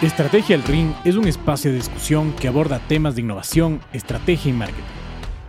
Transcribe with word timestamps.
Estrategia 0.00 0.54
El 0.54 0.62
Ring 0.62 0.92
es 1.04 1.16
un 1.16 1.26
espacio 1.26 1.72
de 1.72 1.78
discusión 1.78 2.32
que 2.36 2.46
aborda 2.46 2.78
temas 2.86 3.16
de 3.16 3.22
innovación, 3.22 3.80
estrategia 3.92 4.50
y 4.50 4.54
marketing, 4.54 4.84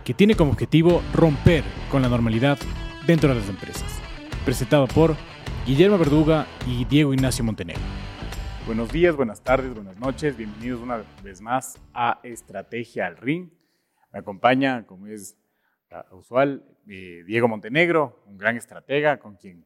que 0.04 0.12
tiene 0.12 0.34
como 0.34 0.50
objetivo 0.50 1.02
romper 1.14 1.62
con 1.88 2.02
la 2.02 2.08
normalidad 2.08 2.58
dentro 3.06 3.28
de 3.28 3.36
las 3.36 3.48
empresas. 3.48 4.00
Presentado 4.44 4.88
por 4.88 5.14
Guillermo 5.64 5.98
Verduga 5.98 6.48
y 6.66 6.84
Diego 6.84 7.14
Ignacio 7.14 7.44
Montenegro. 7.44 7.80
Buenos 8.66 8.90
días, 8.90 9.14
buenas 9.14 9.40
tardes, 9.40 9.72
buenas 9.72 9.96
noches. 10.00 10.36
Bienvenidos 10.36 10.80
una 10.80 11.04
vez 11.22 11.40
más 11.40 11.78
a 11.94 12.18
Estrategia 12.24 13.06
al 13.06 13.18
Ring. 13.18 13.50
Me 14.12 14.18
acompaña, 14.18 14.84
como 14.84 15.06
es 15.06 15.38
usual, 16.10 16.64
eh, 16.88 17.22
Diego 17.24 17.46
Montenegro, 17.46 18.24
un 18.26 18.36
gran 18.36 18.56
estratega 18.56 19.20
con 19.20 19.36
quien 19.36 19.64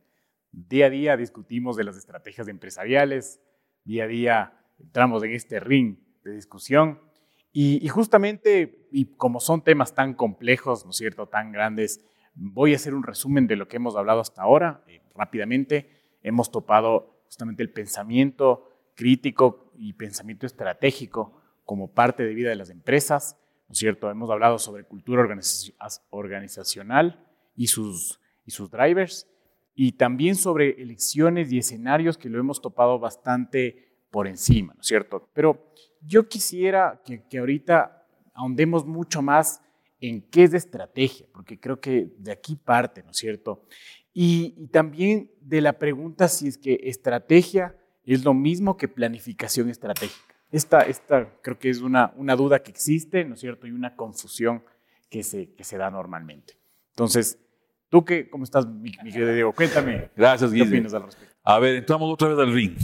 día 0.53 0.87
a 0.87 0.91
día 0.91 1.16
discutimos 1.16 1.75
de 1.75 1.85
las 1.85 1.97
estrategias 1.97 2.48
empresariales, 2.48 3.41
día 3.87 4.05
a 4.05 4.09
día 4.09 4.53
entramos 4.78 5.23
en 5.23 5.33
este 5.33 5.60
ring 5.60 5.98
de 6.24 6.33
discusión. 6.33 7.01
Y, 7.52 7.87
justamente, 7.88 8.88
y 8.91 9.14
como 9.16 9.38
son 9.38 9.62
temas 9.62 9.95
tan 9.95 10.14
complejos, 10.14 10.84
¿no 10.84 10.92
cierto?, 10.92 11.28
tan 11.28 11.52
grandes, 11.52 12.05
voy 12.34 12.73
a 12.73 12.77
hacer 12.77 12.95
un 12.95 13.05
resumen 13.05 13.47
de 13.47 13.55
lo 13.55 13.69
que 13.69 13.77
hemos 13.77 13.95
hablado 13.95 14.20
hasta 14.20 14.42
ahora. 14.42 14.83
Eh, 14.88 15.00
rápidamente, 15.14 16.02
hemos 16.23 16.50
topado 16.50 17.23
justamente 17.27 17.62
el 17.62 17.70
pensamiento 17.70 18.69
crítico 18.97 19.73
y 19.77 19.92
pensamiento 19.92 20.47
estratégico 20.47 21.41
como 21.64 21.92
parte 21.92 22.25
de 22.25 22.34
vida 22.34 22.48
de 22.48 22.56
las 22.56 22.70
empresas, 22.70 23.38
¿no 23.69 23.75
cierto? 23.75 24.11
Hemos 24.11 24.30
hablado 24.30 24.59
sobre 24.59 24.84
cultura 24.84 25.22
organizacional 26.11 27.25
y 27.55 27.69
sus, 27.69 28.20
y 28.45 28.50
sus 28.50 28.70
drivers, 28.70 29.28
y 29.75 29.92
también 29.92 30.34
sobre 30.36 30.83
elecciones 30.83 31.53
y 31.53 31.59
escenarios 31.59 32.19
que 32.19 32.28
lo 32.28 32.38
hemos 32.38 32.61
topado 32.61 32.98
bastante 32.98 33.94
por 34.15 34.29
encima, 34.29 34.75
¿no 34.75 34.81
es 34.81 34.87
cierto? 34.87 35.29
Pero 35.33 35.75
yo 36.01 36.29
quisiera 36.29 37.03
que, 37.05 37.37
ahorita 37.37 38.07
ahondemos 38.33 38.87
mucho 38.87 39.23
más 39.23 39.61
en 39.98 40.23
qué 40.31 40.45
es 40.45 40.53
de 40.53 40.59
estrategia, 40.59 41.27
porque 41.33 41.59
creo 41.59 41.81
que 41.81 42.12
de 42.19 42.31
aquí 42.31 42.55
parte, 42.55 43.03
¿no 43.03 43.11
es 43.11 43.17
cierto? 43.17 43.67
Y, 44.12 44.69
también 44.69 45.33
de 45.41 45.61
la 45.61 45.81
pregunta 45.81 46.29
si 46.29 46.47
es 46.47 46.59
que 46.59 46.79
estrategia 46.84 47.77
es 48.05 48.25
lo 48.25 48.34
mismo 48.34 48.77
que 48.77 48.87
planificación 48.87 49.69
estratégica. 49.69 50.33
Esta, 50.53 50.83
esta 50.83 51.28
creo 51.43 51.59
que 51.59 51.71
es 51.71 51.81
una, 51.81 52.15
una 52.17 52.37
duda 52.37 52.62
que 52.62 52.71
existe, 52.71 53.25
¿no 53.25 53.34
es 53.34 53.41
cierto? 53.41 53.67
Y 53.67 53.73
una 53.73 53.97
confusión 53.97 54.62
que 55.11 55.25
se, 55.25 55.56
que 55.56 55.65
se 55.65 55.77
da 55.77 55.91
normalmente. 55.91 56.56
Entonces, 56.91 57.37
¿tú 57.89 58.05
qué, 58.05 58.31
cómo 58.31 58.45
estás, 58.45 58.65
mi, 58.65 58.93
querido 58.93 59.34
Diego? 59.34 59.53
Cuéntame. 59.53 60.11
Gracias, 60.15 60.53
Guillermo. 60.53 60.71
¿Qué 60.71 60.78
opinas 60.78 60.95
al 60.95 61.03
respecto? 61.03 61.34
A 61.43 61.59
ver, 61.59 61.75
entramos 61.75 62.12
otra 62.12 62.28
vez 62.28 62.39
al 62.39 62.55
ring. 62.55 62.77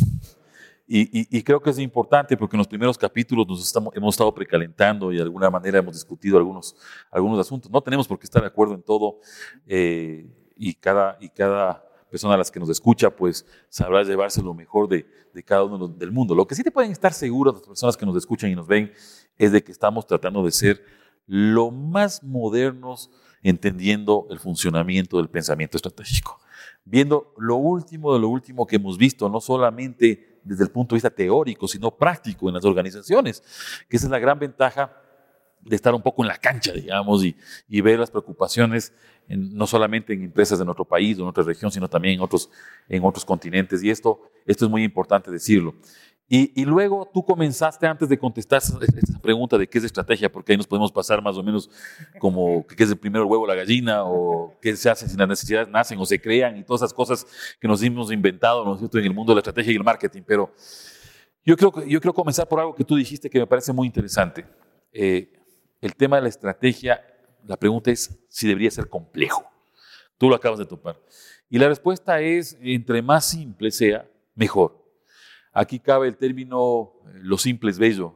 Y, 0.93 1.45
creo 1.45 1.63
que 1.63 1.71
es 1.71 1.79
importante 1.79 2.37
porque 2.37 2.57
en 2.57 2.59
los 2.59 2.67
primeros 2.67 2.99
capítulos 2.99 3.47
nos 3.47 3.63
estamos, 3.65 3.95
hemos 3.95 4.13
estado 4.13 4.35
precalentando 4.35 5.13
y 5.13 5.17
de 5.17 5.23
alguna 5.23 5.49
manera 5.49 5.79
hemos 5.79 5.95
discutido 5.95 6.37
algunos, 6.37 6.75
algunos 7.13 7.39
asuntos. 7.39 7.71
No 7.71 7.81
tenemos 7.81 8.09
por 8.09 8.19
qué 8.19 8.25
estar 8.25 8.43
de 8.43 8.49
acuerdo 8.49 8.75
en 8.75 8.83
todo 8.83 9.21
eh, 9.69 10.29
y, 10.57 10.75
cada, 10.75 11.17
y 11.21 11.29
cada 11.29 11.89
persona 12.11 12.35
a 12.35 12.39
las 12.39 12.51
que 12.51 12.59
nos 12.59 12.69
escucha 12.71 13.09
pues 13.09 13.47
sabrá 13.69 14.03
llevarse 14.03 14.43
lo 14.43 14.53
mejor 14.53 14.89
de, 14.89 15.07
de 15.33 15.45
cada 15.45 15.63
uno 15.63 15.87
del 15.87 16.11
mundo. 16.11 16.35
Lo 16.35 16.45
que 16.45 16.57
sí 16.57 16.65
te 16.65 16.73
pueden 16.73 16.91
estar 16.91 17.13
seguros 17.13 17.55
las 17.55 17.63
personas 17.63 17.97
que 17.97 18.05
nos 18.05 18.17
escuchan 18.17 18.51
y 18.51 18.57
nos 18.57 18.67
ven 18.67 18.93
es 19.39 19.53
de 19.53 19.63
que 19.63 19.71
estamos 19.71 20.09
tratando 20.09 20.45
de 20.45 20.51
ser 20.51 20.85
lo 21.25 21.71
más 21.71 22.25
modernos 22.25 23.13
entendiendo 23.45 24.27
el 24.31 24.41
funcionamiento 24.41 25.19
del 25.19 25.31
pensamiento 25.31 25.77
estratégico. 25.77 26.41
Viendo 26.85 27.33
lo 27.39 27.55
último 27.55 28.13
de 28.13 28.19
lo 28.19 28.29
último 28.29 28.67
que 28.67 28.75
hemos 28.75 28.99
visto, 28.99 29.29
no 29.29 29.41
solamente 29.41 30.30
desde 30.43 30.65
el 30.65 30.71
punto 30.71 30.95
de 30.95 30.97
vista 30.97 31.11
teórico, 31.11 31.69
sino 31.69 31.91
práctico 31.91 32.49
en 32.49 32.55
las 32.55 32.65
organizaciones, 32.65 33.43
que 33.89 33.97
esa 33.97 34.07
es 34.07 34.11
la 34.11 34.19
gran 34.19 34.39
ventaja 34.39 34.97
de 35.61 35.77
estar 35.77 35.95
un 35.95 36.03
poco 36.03 36.23
en 36.23 36.29
la 36.29 36.39
cancha, 36.39 36.73
digamos, 36.73 37.23
y, 37.23 37.37
y 37.69 37.81
ver 37.81 37.99
las 37.99 38.11
preocupaciones 38.11 38.93
no 39.29 39.67
solamente 39.67 40.13
en 40.13 40.25
empresas 40.25 40.59
de 40.59 40.65
nuestro 40.65 40.85
país 40.85 41.19
o 41.19 41.23
en 41.23 41.29
otra 41.29 41.45
región, 41.45 41.71
sino 41.71 41.89
también 41.89 42.15
en 42.15 42.21
otros, 42.21 42.51
en 42.89 43.05
otros 43.05 43.25
continentes. 43.25 43.83
Y 43.83 43.91
esto, 43.91 44.21
esto 44.47 44.65
es 44.65 44.71
muy 44.71 44.83
importante 44.83 45.31
decirlo. 45.31 45.75
Y, 46.33 46.65
luego 46.65 47.11
tú 47.13 47.25
comenzaste 47.25 47.89
antes 47.89 48.09
de 48.09 48.17
contestar 48.17 48.59
esa, 48.59 48.79
pregunta 49.21 49.59
de 49.59 49.67
qué 49.67 49.79
es 49.79 49.85
estrategia, 49.85 50.31
porque 50.31 50.53
ahí 50.53 50.57
nos 50.57 50.67
podemos 50.69 50.93
pasar 50.93 51.21
más 51.21 51.37
o 51.37 51.43
menos 51.43 51.69
como 52.21 52.65
qué 52.69 52.85
es 52.85 52.91
el 52.91 52.97
primero 52.97 53.27
huevo 53.27 53.49
la 53.49 53.57
gallina, 53.57 54.05
o 54.05 54.57
qué 54.63 54.77
se 54.77 54.89
hace 54.89 55.09
si 55.09 55.17
las 55.17 55.27
necesidades 55.27 55.67
nacen 55.69 55.99
o 55.99 56.07
se 56.07 56.21
crean, 56.21 56.57
y 56.57 56.63
todas 56.63 56.83
esas 56.83 56.95
cosas 56.95 57.27
que 57.59 57.67
nos 57.67 57.83
hemos 57.83 58.13
inventado 58.13 58.65
¿no 58.65 58.79
en 58.79 59.05
el 59.05 59.13
mundo 59.13 59.33
de 59.33 59.35
la 59.35 59.41
estrategia 59.41 59.73
y 59.73 59.77
el 59.77 59.83
marketing. 59.83 60.23
Pero 60.25 60.55
yo 61.45 61.57
creo, 61.57 61.73
yo 61.85 62.01
quiero 62.01 62.15
comenzar 62.15 62.47
por 62.47 62.61
algo 62.61 62.77
que 62.77 62.85
tú 62.85 62.95
dijiste 62.95 63.29
que 63.29 63.41
me 63.41 63.47
parece 63.49 63.73
muy 63.73 63.89
interesante. 63.89 64.47
Eh, 64.93 65.33
el 65.81 65.97
tema 65.97 66.15
de 66.15 66.23
la 66.23 66.29
estrategia, 66.29 67.05
la 67.45 67.57
pregunta 67.57 67.91
es 67.91 68.17
si 68.29 68.47
debería 68.47 68.71
ser 68.71 68.89
complejo. 68.89 69.51
Tú 70.17 70.29
lo 70.29 70.37
acabas 70.37 70.61
de 70.61 70.67
topar. 70.67 70.97
Y 71.49 71.59
la 71.59 71.67
respuesta 71.67 72.21
es, 72.21 72.57
entre 72.61 73.03
más 73.03 73.25
simple 73.25 73.73
sea, 73.73 74.09
mejor. 74.37 74.80
Aquí 75.53 75.81
cabe 75.81 76.09
el 76.09 76.17
término 76.17 76.93
eh, 77.07 77.21
lo 77.23 77.37
simple 77.37 77.71
es 77.71 77.79
bello, 77.79 78.15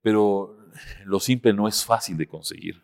pero 0.00 0.56
lo 1.04 1.20
simple 1.20 1.52
no 1.52 1.66
es 1.66 1.84
fácil 1.84 2.16
de 2.16 2.26
conseguir. 2.26 2.82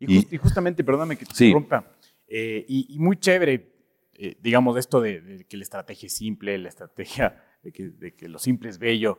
Y, 0.00 0.36
justamente, 0.38 0.84
perdóname 0.84 1.16
que 1.16 1.26
te 1.26 1.32
interrumpa, 1.32 1.92
eh, 2.28 2.64
y, 2.68 2.96
muy 3.00 3.16
chévere, 3.18 3.74
eh, 4.14 4.36
digamos, 4.40 4.76
esto 4.76 5.00
de, 5.00 5.44
que 5.48 5.56
la 5.56 5.64
estrategia 5.64 6.06
es 6.06 6.14
simple, 6.14 6.56
la 6.56 6.68
estrategia 6.68 7.42
de 7.62 7.72
que, 8.14 8.28
lo 8.28 8.38
simple 8.38 8.68
es 8.68 8.78
bello, 8.78 9.18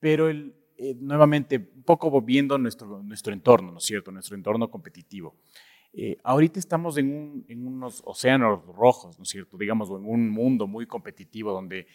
pero 0.00 0.28
el, 0.30 0.54
nuevamente, 1.00 1.70
un 1.74 1.82
poco 1.82 2.22
viendo 2.22 2.56
nuestro, 2.56 3.02
nuestro 3.02 3.34
entorno, 3.34 3.72
¿no 3.72 3.78
es 3.78 3.84
cierto? 3.84 4.10
Nuestro 4.10 4.36
entorno 4.36 4.70
competitivo. 4.70 5.36
ahorita 6.24 6.58
estamos 6.58 6.96
en, 6.96 7.44
en, 7.48 7.66
unos 7.66 8.00
océanos 8.06 8.64
rojos, 8.64 9.18
¿no 9.18 9.24
es 9.24 9.28
cierto? 9.28 9.58
Digamos, 9.58 9.90
en 9.90 10.06
un 10.06 10.30
mundo 10.30 10.66
muy 10.66 10.86
competitivo 10.86 11.52
donde 11.52 11.86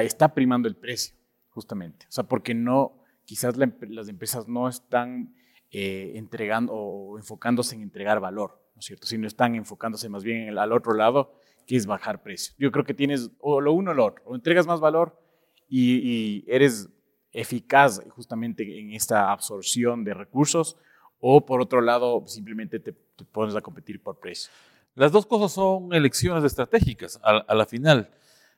está 0.00 0.32
primando 0.32 0.68
el 0.68 0.76
precio, 0.76 1.14
justamente. 1.50 2.06
O 2.08 2.12
sea, 2.12 2.24
porque 2.24 2.54
no, 2.54 3.04
quizás 3.24 3.56
las 3.56 4.08
empresas 4.08 4.48
no 4.48 4.68
están 4.68 5.34
eh, 5.70 6.12
entregando 6.14 6.72
o 6.72 7.18
enfocándose 7.18 7.74
en 7.74 7.82
entregar 7.82 8.20
valor, 8.20 8.62
¿no 8.74 8.80
es 8.80 8.86
cierto? 8.86 9.06
Sino 9.06 9.26
están 9.26 9.54
enfocándose 9.54 10.08
más 10.08 10.24
bien 10.24 10.56
al 10.56 10.72
otro 10.72 10.94
lado, 10.94 11.34
que 11.66 11.76
es 11.76 11.86
bajar 11.86 12.22
precio. 12.22 12.54
Yo 12.58 12.72
creo 12.72 12.84
que 12.84 12.94
tienes 12.94 13.30
o 13.38 13.60
lo 13.60 13.72
uno 13.72 13.90
o 13.90 13.94
lo 13.94 14.06
otro, 14.06 14.24
o 14.26 14.34
entregas 14.34 14.66
más 14.66 14.80
valor 14.80 15.18
y, 15.68 16.44
eres 16.46 16.88
eficaz 17.32 18.02
justamente 18.10 18.78
en 18.78 18.92
esta 18.92 19.32
absorción 19.32 20.04
de 20.04 20.12
recursos, 20.12 20.76
o 21.18 21.46
por 21.46 21.60
otro 21.60 21.80
lado, 21.80 22.24
simplemente 22.26 22.78
te, 22.78 22.92
pones 22.92 23.54
a 23.54 23.60
competir 23.60 24.02
por 24.02 24.18
precio. 24.18 24.50
Las 24.94 25.12
dos 25.12 25.24
cosas 25.24 25.52
son 25.52 25.94
elecciones 25.94 26.44
estratégicas 26.44 27.18
a 27.22 27.54
la 27.54 27.64
final. 27.64 28.10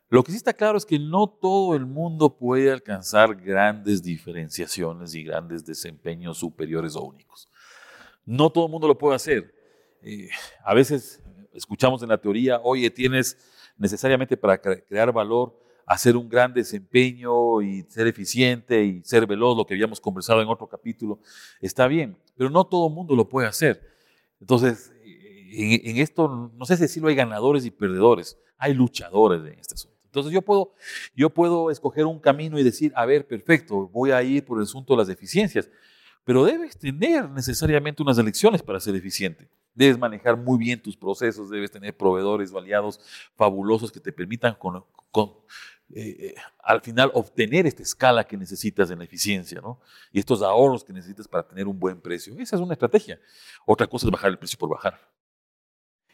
Lo 0.09 0.23
que 0.23 0.31
sí 0.33 0.37
está 0.37 0.53
claro 0.53 0.79
es 0.79 0.85
que 0.85 0.99
no 0.99 1.27
todo 1.27 1.75
el 1.75 1.87
mundo 1.87 2.37
puede 2.37 2.71
alcanzar 2.71 3.35
grandes 3.35 4.03
diferenciaciones 4.03 5.15
y 5.15 5.25
grandes 5.25 5.65
desempeños 5.65 6.39
superiores 6.39 6.95
o 6.95 7.03
únicos. 7.03 7.49
No 8.25 8.51
todo 8.51 8.67
el 8.67 8.73
mundo 8.73 8.87
lo 8.87 8.97
puede 8.97 9.17
hacer. 9.17 9.55
Eh, 10.03 10.29
a 10.63 10.75
veces 10.75 11.23
escuchamos 11.53 12.03
en 12.03 12.11
la 12.11 12.19
teoría, 12.19 12.61
oye, 12.63 12.91
tienes 12.91 13.39
necesariamente 13.77 14.37
para 14.37 14.61
crear 14.61 15.13
valor 15.13 15.65
hacer 15.87 16.17
un 16.17 16.29
gran 16.29 16.53
desempeño 16.53 17.61
y 17.63 17.83
ser 17.89 18.07
eficiente 18.07 18.85
y 18.85 19.03
ser 19.05 19.27
veloz, 19.27 19.57
lo 19.57 19.67
que 19.67 19.75
habíamos 19.75 20.01
conversado 20.01 20.41
en 20.41 20.49
otro 20.49 20.67
capítulo, 20.67 21.21
está 21.61 21.87
bien, 21.87 22.17
pero 22.37 22.51
no 22.51 22.65
todo 22.65 22.89
el 22.89 22.95
mundo 22.95 23.15
lo 23.15 23.29
puede 23.29 23.49
hacer. 23.49 23.81
Entonces, 24.41 24.93
en, 25.05 25.81
en 25.85 25.97
esto, 25.99 26.51
no 26.55 26.65
sé 26.65 26.77
si 26.77 26.83
decirlo, 26.83 27.09
hay 27.09 27.15
ganadores 27.15 27.65
y 27.65 27.71
perdedores, 27.71 28.39
hay 28.57 28.75
luchadores 28.75 29.41
en 29.41 29.59
este 29.59 29.75
asunto. 29.75 29.94
Entonces 30.15 30.33
yo 30.33 30.43
puedo, 30.43 30.73
yo 31.17 31.29
puedo 31.29 31.73
escoger 31.73 32.07
un 32.07 32.21
camino 32.21 32.57
y 32.57 32.63
decir, 32.63 32.93
a 32.95 33.05
ver, 33.05 33.27
perfecto, 33.27 33.89
voy 33.89 34.13
a 34.13 34.23
ir 34.23 34.45
por 34.45 34.59
el 34.59 34.63
asunto 34.63 34.93
de 34.93 34.99
las 34.99 35.09
deficiencias, 35.09 35.69
pero 36.23 36.45
debes 36.45 36.79
tener 36.79 37.29
necesariamente 37.31 38.01
unas 38.01 38.17
elecciones 38.17 38.63
para 38.63 38.79
ser 38.79 38.95
eficiente. 38.95 39.49
Debes 39.75 39.99
manejar 39.99 40.37
muy 40.37 40.57
bien 40.57 40.81
tus 40.81 40.97
procesos, 40.97 41.51
debes 41.51 41.73
tener 41.73 41.97
proveedores 41.97 42.53
o 42.53 42.59
aliados 42.59 43.01
fabulosos 43.35 43.91
que 43.91 43.99
te 43.99 44.13
permitan 44.13 44.55
con, 44.55 44.85
eh, 45.93 46.17
eh, 46.21 46.35
al 46.63 46.81
final 46.81 47.11
obtener 47.13 47.67
esta 47.67 47.83
escala 47.83 48.23
que 48.23 48.37
necesitas 48.37 48.93
en 48.93 49.01
la 49.01 49.05
eficiencia, 49.07 49.61
¿no? 49.61 49.81
Y 50.13 50.21
estos 50.21 50.43
ahorros 50.43 50.85
que 50.85 50.93
necesitas 50.93 51.27
para 51.27 51.45
tener 51.45 51.67
un 51.67 51.77
buen 51.77 52.01
precio. 52.01 52.33
Esa 52.39 52.55
es 52.55 52.63
una 52.63 52.75
estrategia. 52.75 53.19
Otra 53.67 53.89
cosa 53.89 54.07
es 54.07 54.13
bajar 54.13 54.31
el 54.31 54.39
precio 54.39 54.57
por 54.61 54.69
bajar. 54.69 54.97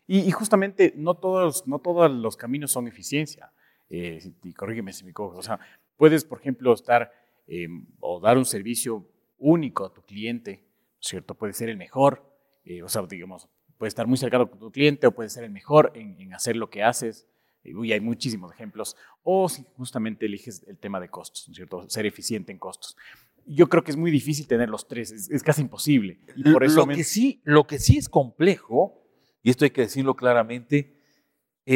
Y, 0.07 0.31
justamente 0.31 0.95
no 0.97 1.15
todos, 1.15 1.67
no 1.67 1.79
todos 1.81 2.11
los 2.11 2.35
caminos 2.39 2.73
son 2.73 2.89
eficiencia 2.89 3.53
eh, 3.91 4.33
y 4.45 4.53
corrígeme 4.53 4.93
si 4.93 5.05
me 5.05 5.11
equivoco, 5.11 5.37
o 5.37 5.43
sea, 5.43 5.59
puedes, 5.97 6.25
por 6.25 6.39
ejemplo, 6.41 6.73
estar 6.73 7.13
eh, 7.49 7.67
o 7.99 8.21
dar 8.21 8.39
un 8.39 8.45
servicio 8.45 9.05
único 9.39 9.85
a 9.85 9.93
tu 9.93 10.03
cliente, 10.03 10.63
¿cierto? 11.01 11.35
Puede 11.35 11.53
ser 11.53 11.69
el 11.69 11.77
mejor, 11.77 12.25
eh, 12.65 12.83
o 12.85 12.89
sea, 12.89 13.03
digamos, 13.03 13.49
puede 13.77 13.89
estar 13.89 14.07
muy 14.07 14.17
cercano 14.17 14.49
con 14.49 14.61
tu 14.61 14.71
cliente 14.71 15.09
o 15.09 15.13
puede 15.13 15.29
ser 15.29 15.43
el 15.43 15.51
mejor 15.51 15.91
en, 15.95 16.33
hacer 16.33 16.55
lo 16.55 16.71
que 16.71 16.85
haces, 16.85 17.27
y 17.65 17.93
hay 17.93 18.01
muchísimos 18.01 18.53
ejemplos, 18.53 18.97
o 19.23 19.49
si 19.49 19.67
justamente 19.77 20.27
eliges 20.27 20.63
el 20.69 20.79
tema 20.79 21.01
de 21.01 21.09
costos, 21.09 21.49
¿no 21.49 21.53
es 21.53 21.57
cierto? 21.57 21.91
Ser 21.91 22.07
eficiente 22.07 22.53
en 22.53 22.59
costos. 22.59 22.97
Yo 23.45 23.69
creo 23.69 23.83
que 23.83 23.91
es 23.91 23.97
muy 23.97 24.11
difícil 24.11 24.47
tener 24.47 24.69
los 24.69 24.87
tres, 24.87 25.11
es, 25.11 25.43
casi 25.43 25.63
imposible. 25.63 26.21
Y 26.37 26.53
por 26.53 26.63
eso 26.63 26.87
lo, 26.87 26.95
que 26.95 27.05
sí, 27.05 27.41
lo 27.43 27.67
que 27.67 27.79
sí 27.79 27.99
es 27.99 28.09
complejo, 28.09 29.03
y 29.43 29.51
esto 29.51 29.65
hay 29.65 29.71
que 29.71 29.83
decirlo 29.83 30.15
claramente, 30.15 31.00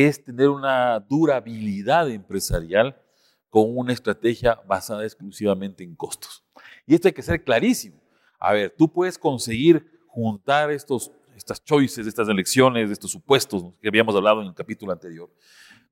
es 0.03 0.25
tener 0.25 0.49
una 0.49 0.99
durabilidad 0.99 2.11
empresarial 2.11 3.01
con 3.49 3.77
una 3.77 3.93
estrategia 3.93 4.61
basada 4.67 5.05
exclusivamente 5.05 5.85
en 5.85 5.95
costos. 5.95 6.43
Y 6.85 6.97
esto 6.97 7.07
hay 7.07 7.15
que 7.15 7.23
ser 7.23 7.45
clarísimo. 7.45 8.03
A 8.41 8.53
ver, 8.53 8.75
tú 8.77 8.93
puedes 8.93 9.17
conseguir 9.17 9.89
juntar 10.09 10.73
estos, 10.73 11.13
estas 11.37 11.63
choices, 11.63 12.09
estas 12.09 12.29
elecciones, 12.29 12.91
estos 12.91 13.13
supuestos 13.13 13.63
que 13.81 13.87
habíamos 13.87 14.17
hablado 14.17 14.41
en 14.43 14.49
el 14.49 14.55
capítulo 14.55 14.91
anterior, 14.91 15.31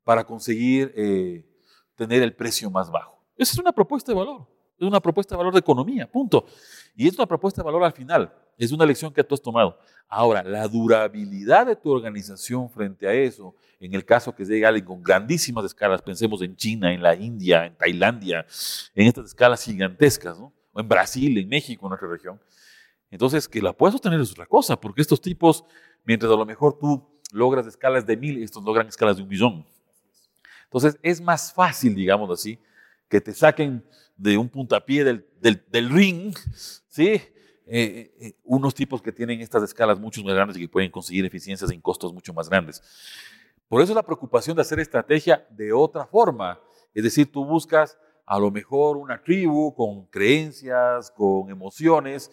para 0.02 0.24
conseguir 0.24 0.92
eh, 0.96 1.46
tener 1.94 2.22
el 2.22 2.34
precio 2.34 2.68
más 2.72 2.90
bajo. 2.90 3.22
Esa 3.36 3.52
es 3.52 3.58
una 3.60 3.70
propuesta 3.70 4.10
de 4.10 4.18
valor, 4.18 4.48
es 4.84 4.88
una 4.88 5.00
propuesta 5.00 5.34
de 5.34 5.38
valor 5.38 5.52
de 5.52 5.60
economía, 5.60 6.10
punto. 6.10 6.46
Y 6.96 7.06
es 7.06 7.14
una 7.14 7.26
propuesta 7.26 7.62
de 7.62 7.66
valor 7.66 7.84
al 7.84 7.92
final, 7.92 8.32
es 8.58 8.72
una 8.72 8.84
lección 8.84 9.12
que 9.12 9.22
tú 9.22 9.34
has 9.34 9.42
tomado. 9.42 9.78
Ahora, 10.08 10.42
la 10.42 10.66
durabilidad 10.68 11.66
de 11.66 11.76
tu 11.76 11.90
organización 11.90 12.68
frente 12.68 13.06
a 13.06 13.14
eso, 13.14 13.54
en 13.80 13.94
el 13.94 14.04
caso 14.04 14.34
que 14.34 14.44
llegue 14.44 14.66
alguien 14.66 14.84
con 14.84 15.02
grandísimas 15.02 15.64
escalas, 15.64 16.02
pensemos 16.02 16.42
en 16.42 16.56
China, 16.56 16.92
en 16.92 17.02
la 17.02 17.14
India, 17.14 17.66
en 17.66 17.76
Tailandia, 17.76 18.44
en 18.94 19.06
estas 19.06 19.26
escalas 19.26 19.64
gigantescas, 19.64 20.38
¿no? 20.38 20.52
o 20.72 20.80
en 20.80 20.88
Brasil, 20.88 21.38
en 21.38 21.48
México, 21.48 21.86
en 21.86 21.90
nuestra 21.90 22.08
región. 22.08 22.40
Entonces, 23.10 23.48
que 23.48 23.62
la 23.62 23.72
puedas 23.72 23.92
sostener 23.92 24.20
es 24.20 24.32
otra 24.32 24.46
cosa, 24.46 24.80
porque 24.80 25.02
estos 25.02 25.20
tipos, 25.20 25.64
mientras 26.04 26.32
a 26.32 26.36
lo 26.36 26.44
mejor 26.44 26.78
tú 26.78 27.08
logras 27.30 27.66
escalas 27.66 28.06
de 28.06 28.16
mil, 28.16 28.42
estos 28.42 28.64
logran 28.64 28.88
escalas 28.88 29.16
de 29.16 29.22
un 29.22 29.28
millón. 29.28 29.66
Entonces, 30.64 30.98
es 31.02 31.20
más 31.20 31.52
fácil, 31.52 31.94
digamos 31.94 32.30
así, 32.30 32.58
que 33.12 33.20
te 33.20 33.34
saquen 33.34 33.84
de 34.16 34.38
un 34.38 34.48
puntapié 34.48 35.04
del, 35.04 35.26
del, 35.38 35.90
ring, 35.90 36.34
¿sí? 36.88 37.10
Eh, 37.10 37.30
eh, 37.66 38.12
eh, 38.18 38.34
unos 38.42 38.74
tipos 38.74 39.02
que 39.02 39.12
tienen 39.12 39.42
estas 39.42 39.62
escalas 39.62 40.00
mucho 40.00 40.22
más 40.22 40.32
grandes 40.32 40.56
y 40.56 40.60
que 40.60 40.68
pueden 40.70 40.90
conseguir 40.90 41.26
eficiencias 41.26 41.70
en 41.70 41.82
costos 41.82 42.14
mucho 42.14 42.32
más 42.32 42.48
grandes. 42.48 42.82
Por 43.68 43.82
eso 43.82 43.92
la 43.92 44.02
preocupación 44.02 44.56
de 44.56 44.62
hacer 44.62 44.80
estrategia 44.80 45.46
de 45.50 45.74
otra 45.74 46.06
forma. 46.06 46.58
Es 46.94 47.04
decir, 47.04 47.30
tú 47.30 47.44
buscas 47.44 47.98
a 48.24 48.38
lo 48.38 48.50
mejor 48.50 48.96
una 48.96 49.22
tribu 49.22 49.74
con 49.74 50.06
creencias, 50.06 51.10
con 51.10 51.50
emociones, 51.50 52.30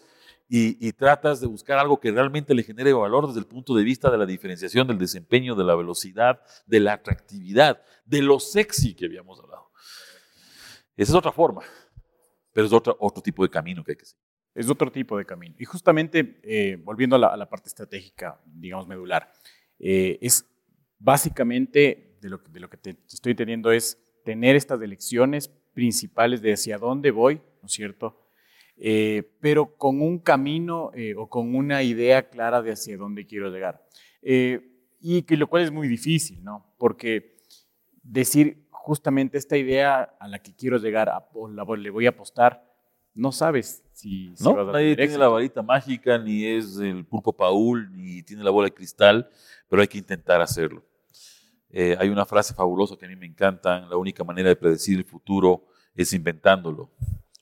y, 0.48 0.94
tratas 0.94 1.42
de 1.42 1.48
buscar 1.48 1.78
algo 1.78 2.00
que 2.00 2.10
realmente 2.10 2.56
le 2.56 2.64
genere 2.64 2.94
valor 2.94 3.28
desde 3.28 3.42
el 3.42 3.46
punto 3.46 3.76
de 3.76 3.84
vista 3.84 4.10
de 4.10 4.18
la 4.18 4.26
diferenciación, 4.26 4.88
del 4.88 4.98
desempeño, 4.98 5.56
de 5.56 5.64
la 5.64 5.76
velocidad, 5.76 6.42
de 6.66 6.80
la 6.80 6.94
atractividad, 6.94 7.84
de 8.06 8.24
lo 8.24 8.40
sexy 8.40 8.96
que 8.96 9.06
habíamos 9.06 9.40
hablado. 9.40 9.69
Esa 11.00 11.13
es 11.13 11.16
otra 11.16 11.31
forma, 11.31 11.62
pero 12.51 12.68
es 12.68 12.74
otro, 12.74 12.98
otro 13.00 13.24
tipo 13.24 13.42
de 13.42 13.50
camino 13.50 13.86
que 13.86 13.94
hay 13.94 13.96
que 13.96 14.04
seguir. 14.04 14.22
Es 14.54 14.69
otro 14.69 14.92
tipo 14.92 15.18
de 15.18 15.24
camino. 15.25 15.56
Y 15.57 15.63
justamente, 15.63 16.42
eh, 16.44 16.75
volviendo 16.75 17.16
a 17.16 17.38
la, 17.38 17.50
parte 17.50 17.69
estratégica, 17.69 18.38
digamos, 18.46 18.86
medular, 18.86 19.31
eh, 19.80 20.19
es 20.22 20.46
básicamente 20.98 22.18
de 22.19 22.30
lo, 22.30 22.69
que 22.69 22.75
te, 22.75 22.98
estoy 23.07 23.34
teniendo 23.34 23.72
es 23.72 23.98
tener 24.25 24.57
estas 24.57 24.81
elecciones 24.81 25.48
principales 25.74 26.42
de 26.42 26.51
hacia 26.51 26.78
dónde 26.78 27.12
voy, 27.12 27.36
¿no 27.62 27.68
es 27.68 27.72
cierto? 27.72 28.19
Eh, 28.75 29.24
pero 29.40 29.78
con 29.78 30.02
un 30.02 30.19
camino 30.19 30.92
o 31.16 31.30
con 31.30 31.56
una 31.56 31.81
idea 31.81 32.28
clara 32.30 32.62
de 32.62 32.74
hacia 32.74 32.98
dónde 32.98 33.25
quiero 33.25 33.50
llegar. 33.50 33.88
Y 34.22 35.36
lo 35.38 35.48
cual 35.48 35.63
es 35.63 35.72
muy 35.72 35.88
difícil, 35.88 36.44
¿no? 36.44 36.75
Porque 36.78 37.38
decir 38.04 38.68
justamente 38.90 39.38
esta 39.38 39.56
idea 39.56 40.16
a 40.20 40.28
la 40.28 40.40
que 40.40 40.52
quiero 40.52 40.80
llegar, 40.80 41.10
a, 41.10 41.24
o 41.36 41.48
la, 41.48 41.64
le 41.78 41.92
voy 41.92 42.08
a 42.08 42.10
apostar, 42.10 42.66
no 43.14 43.32
sabes 43.32 43.84
si, 43.94 44.34
no, 44.40 44.56
vas 44.56 44.70
a 44.70 44.72
nadie 44.72 44.96
tiene 44.96 45.16
la 45.16 45.28
varita 45.28 45.62
mágica, 45.62 46.18
ni 46.18 46.44
es 46.44 46.80
el 46.80 47.06
pulpo 47.06 47.32
Paul, 47.32 47.88
ni 47.96 48.24
tiene 48.24 48.44
la 48.44 48.50
bola 48.50 48.66
de 48.66 48.74
cristal, 48.74 49.30
pero 49.68 49.84
hay 49.84 49.88
que 49.88 50.00
intentar 50.00 50.42
hacerlo. 50.42 50.84
hay 51.72 52.10
una 52.10 52.26
frase 52.26 52.56
fabulosa 52.56 52.98
que 52.98 53.06
a 53.06 53.10
mí 53.10 53.16
me 53.16 53.28
encanta, 53.28 53.80
la 53.82 53.96
única 53.96 54.24
manera 54.24 54.50
de 54.50 54.56
predecir 54.56 54.98
el 54.98 55.06
futuro 55.06 55.68
es 55.94 56.12
inventándolo. 56.14 56.90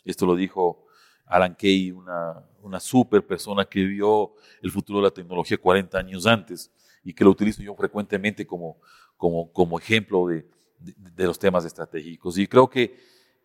Esto 0.04 0.26
lo 0.26 0.36
dijo 0.36 0.86
Alan 1.28 1.56
Kay, 1.56 1.92
una, 1.92 2.44
una 2.62 2.82
super 2.82 3.26
persona 3.26 3.64
que 3.64 3.86
vio 3.86 4.34
el 4.62 4.70
futuro 4.70 5.00
de 5.00 5.04
la 5.06 5.12
tecnología 5.12 5.58
40 5.58 5.98
años 5.98 6.28
antes 6.28 6.74
y 7.06 7.14
que 7.14 7.24
lo 7.24 7.30
utilizo 7.30 7.64
yo 7.64 7.74
frecuentemente 7.74 8.46
como, 8.46 8.82
como, 9.16 9.50
como 9.54 9.80
ejemplo 9.80 10.28
de, 10.28 10.46
de, 10.80 11.26
los 11.26 11.40
temas 11.40 11.66
estratégicos. 11.66 12.38
Y 12.38 12.48
creo 12.48 12.70
que 12.70 12.98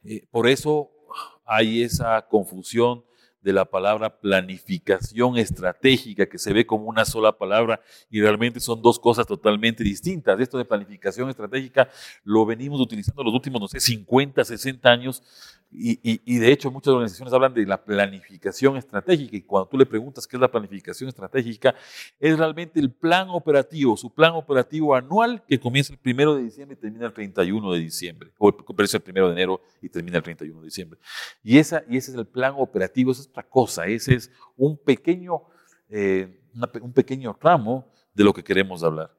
eh, 0.04 0.26
por 0.30 0.48
eso 0.48 0.90
hay 1.44 1.82
esa 1.82 2.26
confusión 2.28 3.04
de 3.42 3.52
la 3.52 3.64
palabra 3.64 4.20
planificación 4.20 5.36
estratégica, 5.36 6.26
que 6.26 6.38
se 6.38 6.52
ve 6.52 6.64
como 6.64 6.84
una 6.84 7.04
sola 7.04 7.36
palabra 7.36 7.80
y 8.08 8.20
realmente 8.20 8.60
son 8.60 8.80
dos 8.80 9.00
cosas 9.00 9.26
totalmente 9.26 9.82
distintas. 9.82 10.38
Esto 10.38 10.58
de 10.58 10.64
planificación 10.64 11.28
estratégica 11.28 11.88
lo 12.22 12.46
venimos 12.46 12.80
utilizando 12.80 13.24
los 13.24 13.34
últimos, 13.34 13.60
no 13.60 13.68
sé, 13.68 13.80
50, 13.80 14.44
60 14.44 14.88
años 14.88 15.22
y, 15.74 16.38
de 16.38 16.52
hecho 16.52 16.70
muchas 16.70 16.92
organizaciones 16.92 17.32
hablan 17.32 17.54
de 17.54 17.64
la 17.64 17.82
planificación 17.82 18.76
estratégica 18.76 19.36
y 19.36 19.42
cuando 19.42 19.68
tú 19.68 19.78
le 19.78 19.86
preguntas 19.86 20.26
qué 20.26 20.36
es 20.36 20.40
la 20.40 20.50
planificación 20.50 21.08
estratégica, 21.08 21.74
es 22.20 22.38
realmente 22.38 22.78
el 22.78 22.90
plan 22.90 23.28
operativo, 23.30 23.96
su 23.96 24.12
plan 24.12 24.32
operativo 24.32 24.94
anual 24.94 25.42
que 25.46 25.58
comienza 25.58 25.92
el 25.92 25.98
primero 25.98 26.34
de 26.34 26.42
diciembre 26.42 26.76
y 26.78 26.80
termina 26.80 27.06
el 27.06 27.12
31 27.12 27.72
de 27.72 27.78
diciembre, 27.78 28.32
o 28.38 28.52
comienza 28.52 28.98
el 28.98 29.02
primero 29.02 29.28
de 29.28 29.32
enero 29.32 29.62
y 29.80 29.88
termina 29.88 30.18
el 30.18 30.22
31 30.22 30.60
de 30.60 30.64
diciembre. 30.66 31.00
Y, 31.42 31.58
esa, 31.58 31.82
y 31.88 31.96
ese 31.96 32.10
es 32.10 32.16
el 32.18 32.26
plan 32.26 32.54
operativo, 32.56 33.12
esa 33.12 33.22
es 33.22 33.28
otra 33.28 33.42
cosa, 33.42 33.86
ese 33.86 34.14
es 34.14 34.30
un 34.56 34.76
pequeño, 34.76 35.42
eh, 35.88 36.38
un 36.80 36.92
pequeño 36.92 37.34
tramo 37.40 37.90
de 38.14 38.24
lo 38.24 38.34
que 38.34 38.44
queremos 38.44 38.82
hablar. 38.82 39.10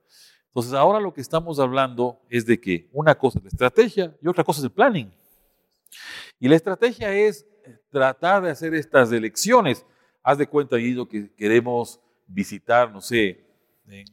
Entonces 0.49 0.73
ahora 0.73 0.99
lo 0.99 1.11
que 1.11 1.21
estamos 1.21 1.59
hablando 1.59 2.21
es 2.29 2.45
de 2.45 2.61
que 2.61 2.87
una 2.91 3.15
cosa 3.15 3.39
es 3.39 3.45
la 3.45 3.49
estrategia 3.49 4.15
y 4.21 4.27
otra 4.27 4.43
cosa 4.43 4.59
es 4.59 4.65
el 4.65 4.71
planning. 4.71 5.11
Y 6.43 6.49
la 6.49 6.57
estrategia 6.57 7.09
es 7.13 7.47
eh, 7.63 7.79
tratar 7.89 8.43
de 8.43 8.49
hacer 8.49 8.73
estas 8.73 9.09
elecciones. 9.13 9.85
Haz 10.21 10.37
de 10.37 10.45
cuenta, 10.45 10.75
Guido, 10.75 11.07
que 11.07 11.33
queremos 11.33 12.01
visitar, 12.27 12.91
no 12.91 12.99
sé, 12.99 13.47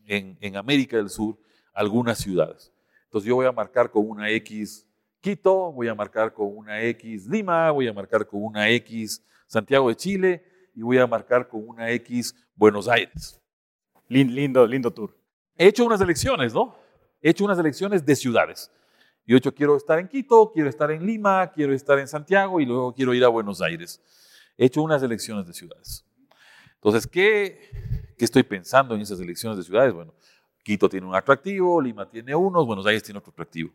en, 0.06 0.55
América 0.55 0.97
del 0.97 1.11
Sur, 1.11 1.37
algunas 1.73 2.19
ciudades. 2.19 2.73
Entonces 3.07 3.28
yo 3.28 3.35
voy 3.35 3.47
a 3.47 3.50
marcar 3.50 3.90
con 3.90 4.09
una 4.09 4.31
X 4.31 4.87
Quito, 5.21 5.73
voy 5.73 5.88
a 5.88 5.95
marcar 5.97 6.33
con 6.33 6.57
una 6.57 6.81
X 6.81 7.26
Lima, 7.26 7.73
voy 7.73 7.88
a 7.88 7.93
marcar 7.93 8.25
con 8.25 8.45
una 8.45 8.71
X 8.71 9.26
Santiago 9.49 9.88
de 9.88 9.97
Chile 9.97 10.45
y 10.73 10.83
voy 10.83 10.99
a 10.99 11.09
marcar 11.09 11.49
con 11.49 11.69
una 11.69 11.90
X 11.90 12.33
Buenos 12.55 12.87
Aires. 12.87 13.43
Lindo, 14.07 14.64
lindo 14.69 14.93
tour. 14.93 15.19
He 15.57 15.66
hecho 15.66 15.85
unas 15.85 16.00
elecciones, 16.00 16.55
¿no? 16.55 16.76
He 17.21 17.31
hecho 17.31 17.45
unas 17.45 17.59
elecciones 17.59 18.07
de 18.07 18.14
ciudades. 18.14 18.71
Yo 19.31 19.37
hecho 19.37 19.55
quiero 19.55 19.77
estar 19.77 20.01
en 20.01 20.09
Quito, 20.09 20.51
quiero 20.53 20.69
estar 20.69 20.91
en 20.91 21.07
Lima, 21.07 21.53
quiero 21.53 21.73
estar 21.73 21.97
en 22.01 22.09
Santiago 22.09 22.61
y 22.61 22.67
luego 22.67 22.93
quiero 22.93 23.15
ir 23.15 23.23
a 23.23 23.29
Buenos 23.29 23.63
Aires. 23.63 24.01
He 24.59 24.65
hecho 24.65 24.83
unas 24.83 25.05
elecciones 25.05 25.47
de 25.47 25.53
ciudades. 25.53 26.05
Entonces, 26.75 27.07
¿qué, 27.07 28.11
qué 28.19 28.25
estoy 28.25 28.43
pensando 28.43 28.93
en 28.97 29.03
esas 29.03 29.21
elecciones 29.21 29.57
de 29.57 29.63
ciudades? 29.63 29.95
Bueno, 29.95 30.15
Quito 30.65 30.89
tiene 30.89 31.07
un 31.07 31.15
atractivo, 31.15 31.81
Lima 31.81 32.11
tiene 32.11 32.35
uno, 32.35 32.67
Buenos 32.67 32.85
Aires 32.87 33.05
tiene 33.05 33.19
otro 33.19 33.31
atractivo. 33.31 33.71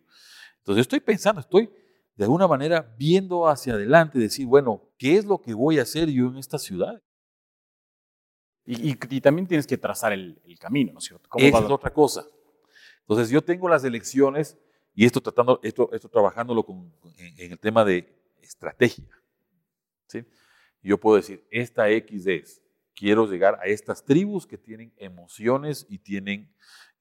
Entonces, 0.58 0.82
estoy 0.82 1.00
pensando, 1.00 1.40
estoy 1.40 1.70
de 2.18 2.26
alguna 2.26 2.50
manera 2.50 2.94
viendo 3.00 3.48
hacia 3.48 3.76
adelante, 3.76 4.20
decir, 4.20 4.46
bueno, 4.48 4.82
¿qué 4.98 5.16
es 5.16 5.24
lo 5.24 5.42
que 5.42 5.54
voy 5.54 5.80
a 5.80 5.84
hacer 5.84 6.10
yo 6.10 6.28
en 6.28 6.36
esta 6.36 6.60
ciudad? 6.60 7.02
Y, 8.66 8.90
y, 8.92 9.22
también 9.22 9.48
tienes 9.48 9.68
que 9.68 9.78
trazar 9.78 10.12
el, 10.12 10.38
el 10.44 10.60
camino, 10.60 10.92
¿no 10.92 11.00
es 11.00 11.06
cierto? 11.06 11.30
¿Cómo 11.30 11.46
Esa 11.46 11.60
es 11.60 11.72
otra 11.72 11.94
cosa. 11.94 12.26
Entonces, 13.04 13.30
yo 13.30 13.42
tengo 13.42 13.70
las 13.70 13.86
elecciones 13.86 14.58
y 14.96 15.06
esto, 15.06 15.20
tratando, 15.20 15.60
esto, 15.62 15.90
esto 15.92 16.08
trabajándolo 16.08 16.64
con, 16.64 16.92
en, 17.18 17.52
el 17.52 17.60
tema 17.60 17.84
de 17.84 18.08
estrategia. 18.42 19.06
¿sí? 20.08 20.24
Yo 20.82 20.98
puedo 20.98 21.18
decir, 21.18 21.46
esta 21.52 21.90
X 21.90 22.26
es, 22.28 22.62
quiero 22.96 23.30
llegar 23.30 23.60
a 23.62 23.66
estas 23.66 24.04
tribus 24.06 24.48
que 24.48 24.58
tienen 24.58 24.94
emociones 24.96 25.86
y 25.90 26.00
tienen 26.00 26.50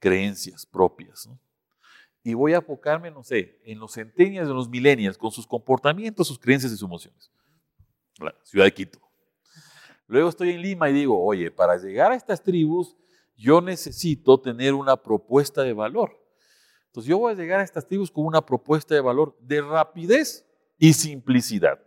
creencias 0.00 0.66
propias. 0.66 1.28
Y 2.24 2.34
voy 2.34 2.54
a 2.54 2.56
enfocarme, 2.56 3.12
no 3.12 3.22
sé, 3.22 3.60
en 3.64 3.78
los 3.78 3.92
centenias, 3.92 4.48
en 4.48 4.54
los 4.54 4.68
millennials, 4.68 5.16
con 5.16 5.30
sus 5.30 5.46
comportamientos, 5.46 6.26
sus 6.26 6.38
creencias 6.38 6.72
y 6.72 6.76
sus 6.76 6.88
emociones. 6.88 7.30
La 8.18 8.34
ciudad 8.42 8.64
de 8.64 8.74
Quito. 8.74 8.98
Luego 10.08 10.28
estoy 10.28 10.50
en 10.50 10.62
Lima 10.62 10.90
y 10.90 10.94
digo, 10.94 11.22
oye, 11.22 11.50
para 11.50 11.76
llegar 11.76 12.10
a 12.10 12.16
estas 12.16 12.42
tribus, 12.42 12.96
yo 13.36 13.60
necesito 13.60 14.40
tener 14.40 14.74
una 14.74 14.96
propuesta 14.96 15.62
de 15.62 15.72
valor. 15.72 16.23
Entonces 16.94 17.10
yo 17.10 17.18
voy 17.18 17.32
a 17.32 17.34
llegar 17.34 17.58
a 17.58 17.64
estas 17.64 17.88
tribus 17.88 18.08
con 18.08 18.24
una 18.24 18.40
propuesta 18.40 18.94
de 18.94 19.00
valor 19.00 19.36
de 19.40 19.60
rapidez 19.60 20.46
y 20.78 20.92
simplicidad, 20.92 21.80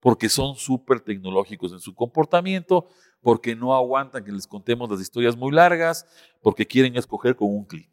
porque 0.00 0.30
son 0.30 0.56
súper 0.56 1.00
tecnológicos 1.00 1.70
en 1.72 1.80
su 1.80 1.94
comportamiento, 1.94 2.88
porque 3.20 3.54
no 3.54 3.74
aguantan 3.74 4.24
que 4.24 4.32
les 4.32 4.46
contemos 4.46 4.90
las 4.90 5.02
historias 5.02 5.36
muy 5.36 5.52
largas, 5.52 6.06
porque 6.40 6.66
quieren 6.66 6.96
escoger 6.96 7.36
con 7.36 7.48
un 7.48 7.66
clic. 7.66 7.90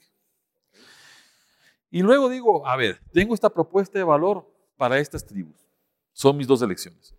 Y 1.90 2.04
luego 2.04 2.30
digo, 2.30 2.66
a 2.66 2.78
ver, 2.78 3.02
tengo 3.12 3.34
esta 3.34 3.50
propuesta 3.50 4.00
de 4.00 4.06
valor 4.06 4.50
para 4.78 4.98
estas 4.98 5.26
tribus. 5.26 5.68
Son 6.14 6.38
mis 6.38 6.48
dos 6.48 6.62
elecciones. 6.62 7.14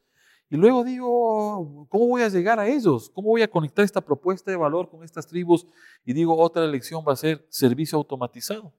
Y 0.49 0.57
luego 0.57 0.83
digo, 0.83 1.87
¿cómo 1.91 2.07
voy 2.09 2.23
a 2.23 2.31
llegar 2.31 2.59
a 2.59 2.67
ellos? 2.67 3.11
¿Cómo 3.11 3.29
voy 3.29 3.43
a 3.43 3.51
conectar 3.51 3.85
esta 3.85 4.01
propuesta 4.01 4.51
de 4.51 4.57
valor 4.57 4.89
con 4.89 5.05
estas 5.05 5.27
tribus? 5.27 5.67
Y 6.07 6.15
digo, 6.15 6.39
otra 6.39 6.65
elección 6.65 7.05
va 7.07 7.13
a 7.13 7.17
ser 7.17 7.47
servicio 7.51 7.99
automatizado. 7.99 8.73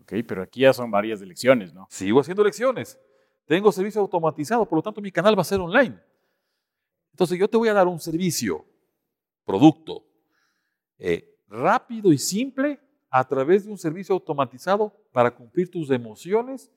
Ok, 0.00 0.14
pero 0.26 0.42
aquí 0.42 0.60
ya 0.60 0.72
son 0.72 0.90
varias 0.90 1.20
elecciones, 1.20 1.72
¿no? 1.72 1.86
Sigo 1.90 2.20
haciendo 2.20 2.42
elecciones. 2.42 2.98
Tengo 3.46 3.70
servicio 3.72 4.00
automatizado, 4.00 4.66
por 4.68 4.76
lo 4.76 4.82
tanto 4.82 5.00
mi 5.00 5.10
canal 5.10 5.36
va 5.36 5.42
a 5.42 5.44
ser 5.44 5.60
online. 5.60 5.98
Entonces 7.12 7.38
yo 7.38 7.48
te 7.48 7.56
voy 7.56 7.68
a 7.68 7.74
dar 7.74 7.86
un 7.86 7.98
servicio, 7.98 8.64
producto, 9.44 10.04
eh, 10.98 11.36
rápido 11.48 12.12
y 12.12 12.18
simple 12.18 12.80
a 13.10 13.26
través 13.26 13.64
de 13.64 13.72
un 13.72 13.78
servicio 13.78 14.14
automatizado 14.14 14.94
para 15.12 15.34
cumplir 15.34 15.70
tus 15.70 15.90
emociones 15.90 16.70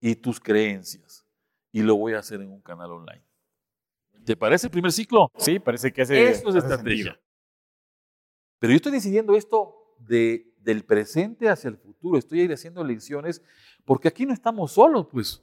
y 0.00 0.14
tus 0.14 0.38
creencias. 0.38 1.26
Y 1.72 1.82
lo 1.82 1.96
voy 1.96 2.14
a 2.14 2.20
hacer 2.20 2.40
en 2.40 2.52
un 2.52 2.60
canal 2.60 2.92
online. 2.92 3.24
¿Te 4.24 4.36
parece 4.36 4.68
el 4.68 4.70
primer 4.70 4.92
ciclo? 4.92 5.30
Sí, 5.36 5.58
parece 5.58 5.92
que 5.92 6.02
hace. 6.02 6.30
Eso 6.30 6.48
es 6.48 6.54
estrategia. 6.54 7.20
Pero 8.58 8.70
yo 8.70 8.76
estoy 8.76 8.92
decidiendo 8.92 9.36
esto 9.36 9.83
de, 10.06 10.52
del 10.60 10.84
presente 10.84 11.48
hacia 11.48 11.68
el 11.68 11.76
futuro. 11.76 12.18
Estoy 12.18 12.50
haciendo 12.52 12.82
elecciones 12.82 13.42
porque 13.84 14.08
aquí 14.08 14.26
no 14.26 14.32
estamos 14.32 14.72
solos, 14.72 15.06
pues. 15.10 15.42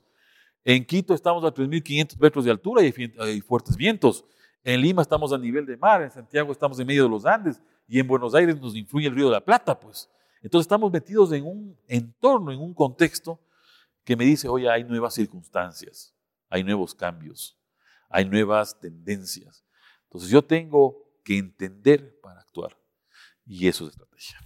En 0.63 0.85
Quito 0.85 1.13
estamos 1.13 1.43
a 1.43 1.53
3.500 1.53 2.19
metros 2.19 2.45
de 2.45 2.51
altura 2.51 2.83
y 2.83 2.93
hay 3.19 3.41
fuertes 3.41 3.75
vientos. 3.75 4.25
En 4.63 4.79
Lima 4.81 5.01
estamos 5.01 5.33
a 5.33 5.37
nivel 5.37 5.65
de 5.65 5.75
mar. 5.77 6.03
En 6.03 6.11
Santiago 6.11 6.51
estamos 6.51 6.79
en 6.79 6.87
medio 6.87 7.03
de 7.03 7.09
los 7.09 7.25
Andes. 7.25 7.59
Y 7.87 7.99
en 7.99 8.07
Buenos 8.07 8.35
Aires 8.35 8.59
nos 8.59 8.75
influye 8.75 9.07
el 9.07 9.15
río 9.15 9.25
de 9.25 9.33
la 9.33 9.43
Plata, 9.43 9.79
pues. 9.79 10.09
Entonces 10.41 10.65
estamos 10.65 10.91
metidos 10.91 11.31
en 11.33 11.45
un 11.45 11.77
entorno, 11.87 12.51
en 12.51 12.59
un 12.59 12.73
contexto 12.73 13.39
que 14.03 14.15
me 14.15 14.25
dice, 14.25 14.47
oye, 14.47 14.69
hay 14.69 14.83
nuevas 14.83 15.13
circunstancias, 15.13 16.15
hay 16.49 16.63
nuevos 16.63 16.95
cambios, 16.95 17.59
hay 18.09 18.25
nuevas 18.25 18.79
tendencias. 18.79 19.63
Entonces 20.03 20.29
yo 20.29 20.41
tengo 20.41 21.11
que 21.23 21.37
entender 21.37 22.19
para 22.21 22.41
actuar. 22.41 22.77
Y 23.45 23.67
eso 23.67 23.85
es 23.85 23.91
estrategia. 23.91 24.39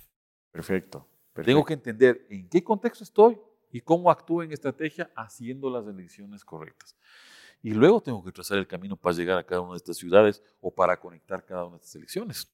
Perfecto, 0.56 1.06
Tengo 1.44 1.66
que 1.66 1.74
entender 1.74 2.26
en 2.30 2.48
qué 2.48 2.64
contexto 2.64 3.04
estoy 3.04 3.38
y 3.74 3.82
cómo 3.82 4.10
actúo 4.10 4.42
en 4.42 4.54
estrategia 4.54 5.12
haciendo 5.14 5.70
las 5.70 5.86
elecciones 5.86 6.46
correctas. 6.46 6.96
Y 7.62 7.72
luego 7.72 8.00
tengo 8.00 8.24
que 8.24 8.32
trazar 8.32 8.58
el 8.58 8.66
camino 8.66 8.96
para 8.96 9.14
llegar 9.14 9.38
a 9.38 9.44
cada 9.44 9.60
una 9.60 9.72
de 9.72 9.78
estas 9.78 9.98
ciudades 9.98 10.42
o 10.62 10.74
para 10.74 10.98
conectar 10.98 11.44
cada 11.44 11.66
una 11.66 11.76
de 11.76 11.82
estas 11.82 11.96
elecciones. 11.96 12.50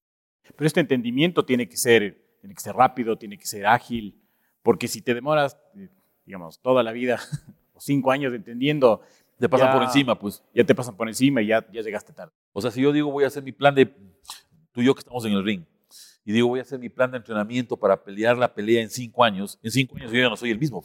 Pero 0.56 0.66
este 0.66 0.80
entendimiento 0.80 1.46
tiene 1.46 1.70
que 1.70 1.78
ser 1.78 2.20
tiene 2.40 2.56
que 2.56 2.62
ser 2.62 2.76
rápido, 2.76 3.20
tiene 3.20 3.38
que 3.38 3.46
ser 3.46 3.68
ágil, 3.68 4.20
porque 4.64 4.88
si 4.88 5.04
te 5.04 5.14
demoras, 5.14 5.60
eh, 5.76 5.90
digamos, 6.26 6.60
toda 6.60 6.82
la 6.82 6.92
vida 6.92 7.20
o 7.74 7.80
cinco 7.80 8.12
años 8.12 8.34
entendiendo... 8.34 9.02
Te 9.38 9.48
pasan 9.48 9.74
por 9.74 9.84
encima, 9.84 10.18
pues. 10.18 10.44
Ya 10.54 10.64
te 10.64 10.74
pasan 10.74 10.96
por 10.96 11.08
encima 11.08 11.42
y 11.42 11.48
ya, 11.48 11.66
ya 11.72 11.82
llegaste 11.82 12.14
tarde. 12.14 12.34
O 12.52 12.62
sea, 12.62 12.70
si 12.72 12.82
yo 12.82 12.92
digo 12.92 13.12
voy 13.12 13.24
a 13.24 13.28
hacer 13.28 13.44
mi 13.44 13.52
plan 13.52 13.74
de, 13.74 13.86
tú 14.72 14.82
y 14.82 14.86
yo 14.86 14.94
que 14.96 15.00
estamos 15.00 15.26
en 15.26 15.34
el 15.34 15.44
ring, 15.44 15.66
y 16.24 16.32
digo 16.34 16.48
voy 16.48 16.60
a 16.60 16.62
hacer 16.64 16.80
mi 16.80 16.90
plan 16.90 17.12
de 17.12 17.18
entrenamiento 17.18 17.78
para 17.78 18.04
pelear 18.04 18.38
la 18.38 18.54
pelea 18.54 18.82
en 18.82 18.90
cinco 18.90 19.24
años, 19.24 19.60
en 19.64 19.72
cinco 19.72 19.98
años 19.98 20.12
yo 20.12 20.20
ya 20.20 20.30
no 20.30 20.38
soy 20.38 20.52
el 20.52 20.60
mismo. 20.60 20.84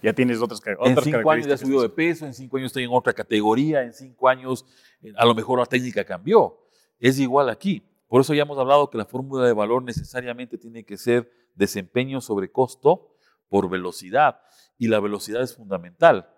Ya 0.00 0.12
tienes 0.12 0.40
otras, 0.40 0.60
otras 0.60 1.06
En 1.06 1.12
cinco 1.12 1.30
años 1.30 1.46
ya 1.46 1.54
he 1.54 1.58
subido 1.58 1.82
de 1.82 1.88
peso, 1.88 2.24
en 2.24 2.32
cinco 2.32 2.56
años 2.56 2.66
estoy 2.66 2.84
en 2.84 2.90
otra 2.92 3.12
categoría, 3.12 3.82
en 3.82 3.92
cinco 3.92 4.28
años 4.28 4.64
eh, 5.02 5.12
a 5.16 5.26
lo 5.26 5.34
mejor 5.34 5.58
la 5.58 5.66
técnica 5.66 6.04
cambió. 6.04 6.56
Es 7.00 7.18
igual 7.18 7.48
aquí. 7.48 7.82
Por 8.06 8.20
eso 8.20 8.32
ya 8.32 8.42
hemos 8.42 8.58
hablado 8.58 8.90
que 8.90 8.96
la 8.96 9.04
fórmula 9.04 9.44
de 9.46 9.52
valor 9.52 9.82
necesariamente 9.82 10.56
tiene 10.56 10.84
que 10.84 10.96
ser 10.96 11.30
desempeño 11.54 12.20
sobre 12.20 12.50
costo 12.50 13.12
por 13.48 13.68
velocidad. 13.68 14.40
Y 14.78 14.86
la 14.86 15.00
velocidad 15.00 15.42
es 15.42 15.54
fundamental. 15.54 16.30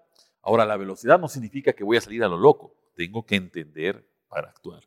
Ahora, 0.42 0.64
la 0.64 0.76
velocidad 0.76 1.20
no 1.20 1.28
significa 1.28 1.74
que 1.74 1.84
voy 1.84 1.98
a 1.98 2.00
salir 2.00 2.24
a 2.24 2.28
lo 2.28 2.38
loco. 2.38 2.74
Tengo 2.96 3.24
que 3.26 3.36
entender 3.36 4.08
para 4.30 4.48
actuar. 4.48 4.82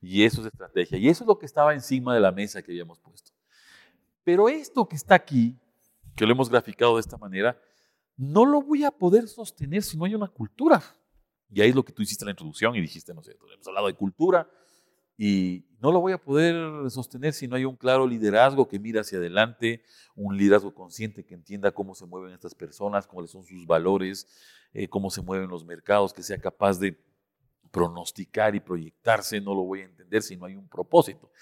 Y 0.00 0.24
eso 0.24 0.42
es 0.42 0.48
estrategia. 0.48 0.98
Y 0.98 1.08
eso 1.08 1.24
es 1.24 1.28
lo 1.28 1.38
que 1.38 1.46
estaba 1.46 1.72
encima 1.72 2.14
de 2.14 2.20
la 2.20 2.32
mesa 2.32 2.60
que 2.62 2.72
habíamos 2.72 2.98
puesto. 2.98 3.32
Pero 4.24 4.48
esto 4.50 4.86
que 4.86 4.96
está 4.96 5.14
aquí, 5.14 5.58
que 6.14 6.26
lo 6.26 6.32
hemos 6.32 6.50
graficado 6.50 6.96
de 6.96 7.00
esta 7.00 7.16
manera, 7.16 7.58
no 8.16 8.44
lo 8.44 8.60
voy 8.60 8.84
a 8.84 8.90
poder 8.90 9.26
sostener 9.28 9.82
si 9.82 9.96
no 9.96 10.04
hay 10.04 10.14
una 10.14 10.28
cultura. 10.28 10.82
Y 11.50 11.62
ahí 11.62 11.70
es 11.70 11.74
lo 11.74 11.84
que 11.84 11.92
tú 11.92 12.02
hiciste 12.02 12.24
en 12.24 12.26
la 12.26 12.32
introducción 12.32 12.76
y 12.76 12.80
dijiste, 12.80 13.14
no 13.14 13.22
sé, 13.22 13.32
hemos 13.54 13.66
hablado 13.66 13.86
de 13.86 13.94
cultura, 13.94 14.46
y 15.16 15.66
no 15.80 15.92
lo 15.92 16.00
voy 16.00 16.12
a 16.12 16.18
poder 16.18 16.90
sostener 16.90 17.32
si 17.32 17.46
no 17.46 17.56
hay 17.56 17.64
un 17.64 17.76
claro 17.76 18.06
liderazgo 18.06 18.66
que 18.66 18.78
mira 18.78 19.02
hacia 19.02 19.18
adelante, 19.18 19.84
un 20.14 20.36
liderazgo 20.36 20.74
consciente 20.74 21.24
que 21.24 21.34
entienda 21.34 21.70
cómo 21.70 21.94
se 21.94 22.06
mueven 22.06 22.32
estas 22.32 22.54
personas, 22.54 23.06
cuáles 23.06 23.30
son 23.30 23.44
sus 23.44 23.66
valores, 23.66 24.26
eh, 24.72 24.88
cómo 24.88 25.10
se 25.10 25.22
mueven 25.22 25.50
los 25.50 25.64
mercados, 25.64 26.12
que 26.12 26.22
sea 26.22 26.38
capaz 26.38 26.78
de 26.78 26.98
pronosticar 27.72 28.54
y 28.54 28.60
proyectarse, 28.60 29.40
no 29.40 29.54
lo 29.54 29.62
voy 29.62 29.80
a 29.80 29.84
entender 29.84 30.22
si 30.22 30.36
no 30.36 30.44
hay 30.44 30.54
un 30.54 30.68
propósito. 30.68 31.32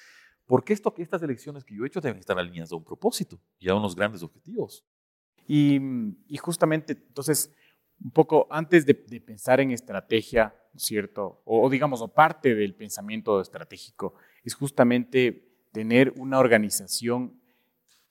Porque 0.47 0.73
esto, 0.73 0.95
estas 0.97 1.23
elecciones 1.23 1.65
que 1.65 1.75
yo 1.75 1.85
he 1.85 1.89
hecho 1.89 2.01
deben 2.01 2.19
estar 2.19 2.39
alineadas 2.39 2.73
a 2.73 2.77
un 2.77 2.85
propósito 2.85 3.39
y 3.59 3.69
a 3.69 3.75
unos 3.75 3.95
grandes 3.95 4.23
objetivos. 4.23 4.85
Y, 5.47 5.81
justamente, 6.39 6.93
entonces, 6.93 7.53
un 8.03 8.13
poco 8.13 8.47
antes 8.51 8.87
de, 8.87 8.95
pensar 8.95 9.61
en 9.61 9.73
estrategia, 9.73 10.55
¿cierto? 10.77 11.43
O, 11.45 11.69
digamos, 11.69 12.01
o 12.01 12.09
parte 12.09 12.55
del 12.55 12.75
pensamiento 12.75 13.41
estratégico, 13.41 14.15
es 14.45 14.55
justamente 14.55 15.67
tener 15.73 16.15
una 16.17 16.39
organización 16.39 17.41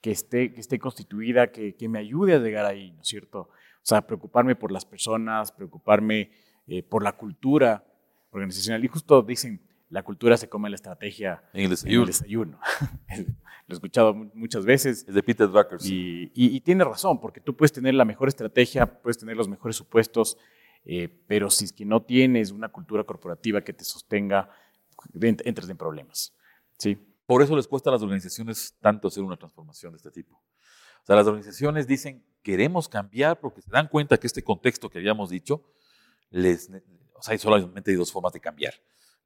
que 0.01 0.11
esté, 0.11 0.53
que 0.53 0.59
esté 0.59 0.79
constituida, 0.79 1.51
que, 1.51 1.75
me 1.87 1.99
ayude 1.99 2.35
a 2.35 2.39
llegar 2.39 2.65
ahí, 2.65 2.91
¿no 2.91 3.01
es 3.01 3.07
cierto? 3.07 3.39
O 3.41 3.85
sea, 3.85 4.05
preocuparme 4.05 4.55
por 4.55 4.71
las 4.71 4.85
personas, 4.85 5.53
preocuparme 5.53 6.31
eh, 6.67 6.83
por 6.83 7.03
la 7.03 7.13
cultura 7.13 7.85
organizacional. 8.31 8.83
Y 8.83 8.87
justo 8.87 9.21
dicen, 9.21 9.61
la 9.89 10.03
cultura 10.03 10.37
se 10.37 10.47
come 10.49 10.69
la 10.69 10.75
estrategia 10.75 11.43
en 11.53 11.65
el 11.65 11.69
desayuno. 11.71 12.05
desayuno. 12.05 12.59
Lo 13.67 13.73
he 13.73 13.75
escuchado 13.75 14.13
muchas 14.13 14.65
veces. 14.65 15.05
Es 15.07 15.13
de 15.13 15.23
Peter 15.23 15.47
Drucker. 15.47 15.79
Y, 15.83 16.31
y, 16.33 16.59
tiene 16.61 16.83
razón, 16.83 17.19
porque 17.19 17.39
tú 17.39 17.55
puedes 17.55 17.71
tener 17.71 17.93
la 17.93 18.05
mejor 18.05 18.27
estrategia, 18.27 18.85
puedes 19.01 19.17
tener 19.17 19.37
los 19.37 19.47
mejores 19.47 19.75
supuestos, 19.75 20.37
eh, 20.85 21.07
pero 21.27 21.49
si 21.49 21.65
es 21.65 21.73
que 21.73 21.85
no 21.85 22.01
tienes 22.01 22.51
una 22.51 22.69
cultura 22.69 23.03
corporativa 23.03 23.61
que 23.61 23.73
te 23.73 23.83
sostenga, 23.83 24.49
entras 25.43 25.69
en 25.69 25.77
problemas. 25.77 26.33
¿sí? 26.77 26.97
Por 27.25 27.43
eso 27.43 27.55
les 27.55 27.67
cuesta 27.67 27.89
a 27.89 27.93
las 27.93 28.01
organizaciones 28.01 28.75
tanto 28.81 29.07
hacer 29.07 29.23
una 29.23 29.37
transformación 29.37 29.93
de 29.93 29.97
este 29.97 30.11
tipo. 30.11 30.35
O 30.35 31.05
sea, 31.05 31.15
las 31.15 31.27
organizaciones 31.27 31.87
dicen, 31.87 32.23
queremos 32.41 32.89
cambiar 32.89 33.39
porque 33.39 33.61
se 33.61 33.69
dan 33.69 33.87
cuenta 33.87 34.17
que 34.17 34.27
este 34.27 34.43
contexto 34.43 34.89
que 34.89 34.97
habíamos 34.97 35.29
dicho, 35.29 35.63
les, 36.31 36.71
o 37.19 37.23
sea, 37.23 37.33
hay 37.33 37.37
solamente 37.37 37.91
hay 37.91 37.97
dos 37.97 38.11
formas 38.11 38.33
de 38.33 38.39
cambiar. 38.39 38.73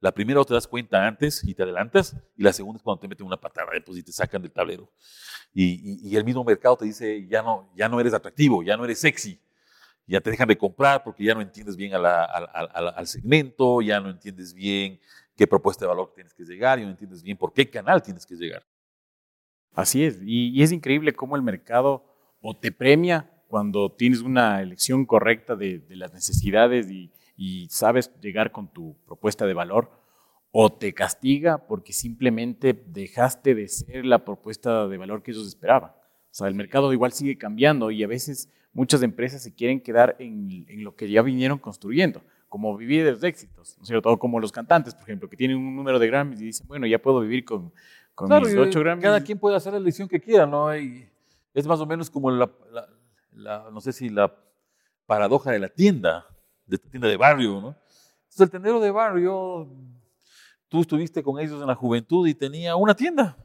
La 0.00 0.12
primera 0.12 0.44
te 0.44 0.52
das 0.52 0.66
cuenta 0.66 1.06
antes 1.06 1.42
y 1.44 1.54
te 1.54 1.62
adelantas, 1.62 2.14
y 2.36 2.42
la 2.42 2.52
segunda 2.52 2.76
es 2.76 2.82
cuando 2.82 3.00
te 3.00 3.08
meten 3.08 3.26
una 3.26 3.40
patada 3.40 3.70
después 3.72 3.98
y 3.98 4.02
te 4.02 4.12
sacan 4.12 4.42
del 4.42 4.52
tablero. 4.52 4.90
Y, 5.54 6.14
el 6.14 6.24
mismo 6.24 6.44
mercado 6.44 6.76
te 6.76 6.84
dice, 6.84 7.26
ya 7.26 7.42
no, 7.42 7.72
ya 7.74 7.88
no 7.88 7.98
eres 7.98 8.12
atractivo, 8.12 8.62
ya 8.62 8.76
no 8.76 8.84
eres 8.84 9.00
sexy, 9.00 9.40
ya 10.06 10.20
te 10.20 10.30
dejan 10.30 10.48
de 10.48 10.58
comprar 10.58 11.02
porque 11.02 11.24
ya 11.24 11.34
no 11.34 11.40
entiendes 11.40 11.76
bien 11.76 11.92
al 11.94 13.06
segmento, 13.06 13.80
ya 13.80 13.98
no 13.98 14.10
entiendes 14.10 14.52
bien 14.52 15.00
qué 15.36 15.46
propuesta 15.46 15.86
de 15.86 15.88
valor 15.88 16.12
tienes 16.14 16.34
que 16.34 16.44
llegar, 16.44 16.78
ya 16.78 16.84
no 16.84 16.90
entiendes 16.90 17.22
bien 17.22 17.38
por 17.38 17.54
qué 17.54 17.70
canal 17.70 18.02
tienes 18.02 18.26
que 18.26 18.34
llegar. 18.34 18.62
Así 19.72 20.04
es, 20.04 20.18
y, 20.22 20.62
es 20.62 20.70
increíble 20.70 21.14
cómo 21.14 21.34
el 21.36 21.42
mercado 21.42 22.04
o 22.42 22.54
te 22.54 22.72
premia 22.72 23.30
cuando 23.48 23.90
tienes 23.90 24.20
una 24.20 24.60
elección 24.60 25.06
correcta 25.06 25.56
de, 25.56 25.78
de 25.78 25.96
las 25.96 26.12
necesidades 26.12 26.90
y, 26.90 27.10
y 27.36 27.68
sabes 27.70 28.10
llegar 28.20 28.52
con 28.52 28.68
tu 28.68 28.96
propuesta 29.06 29.46
de 29.46 29.54
valor, 29.54 29.90
o 30.56 30.72
te 30.72 30.94
castiga 30.94 31.66
porque 31.66 31.92
simplemente 31.92 32.80
dejaste 32.86 33.56
de 33.56 33.66
ser 33.66 34.06
la 34.06 34.24
propuesta 34.24 34.86
de 34.86 34.96
valor 34.98 35.22
que 35.22 35.32
ellos 35.32 35.48
esperaban. 35.48 35.90
O 35.90 36.36
sea, 36.36 36.46
el 36.46 36.54
mercado 36.54 36.92
igual 36.92 37.12
sigue 37.12 37.36
cambiando 37.36 37.90
y 37.90 38.04
a 38.04 38.06
veces 38.06 38.52
muchas 38.72 39.02
empresas 39.02 39.42
se 39.42 39.52
quieren 39.52 39.80
quedar 39.80 40.14
en, 40.20 40.64
lo 40.84 40.94
que 40.94 41.10
ya 41.10 41.22
vinieron 41.22 41.58
construyendo, 41.58 42.22
como 42.48 42.76
vivir 42.76 43.04
de 43.04 43.12
los 43.12 43.24
éxitos, 43.24 43.76
¿no 43.78 43.82
es 43.82 43.88
cierto? 43.88 44.10
O 44.10 44.18
como 44.18 44.38
los 44.38 44.52
cantantes, 44.52 44.94
por 44.94 45.02
ejemplo, 45.04 45.28
que 45.28 45.36
tienen 45.36 45.56
un 45.56 45.74
número 45.74 45.98
de 45.98 46.06
Grammys 46.06 46.40
y 46.40 46.46
dicen, 46.46 46.68
bueno, 46.68 46.86
ya 46.86 47.00
puedo 47.00 47.20
vivir 47.20 47.44
con, 47.44 47.72
con 48.14 48.28
mis 48.28 48.54
ocho 48.56 48.78
Grammys. 48.78 49.02
Cada 49.02 49.24
quien 49.24 49.38
puede 49.38 49.56
hacer 49.56 49.72
la 49.72 49.80
elección 49.80 50.08
que 50.08 50.20
quiera, 50.20 50.46
¿no? 50.46 50.76
Y 50.76 51.08
es 51.52 51.66
más 51.66 51.80
o 51.80 51.86
menos 51.86 52.10
como 52.10 52.30
la, 52.30 52.48
no 53.72 53.80
sé 53.80 53.92
si 53.92 54.08
la 54.08 54.32
paradoja 55.06 55.50
de 55.50 55.58
la 55.58 55.68
tienda 55.68 56.26
de 56.66 56.76
esta 56.76 56.88
tienda 56.88 57.08
de 57.08 57.16
barrio, 57.16 57.60
¿no? 57.60 57.68
Entonces 57.68 58.40
el 58.40 58.50
tendero 58.50 58.80
de 58.80 58.90
barrio, 58.90 59.68
tú 60.68 60.80
estuviste 60.80 61.22
con 61.22 61.38
ellos 61.38 61.60
en 61.60 61.66
la 61.66 61.74
juventud 61.74 62.26
y 62.26 62.34
tenía 62.34 62.76
una 62.76 62.94
tienda. 62.94 63.36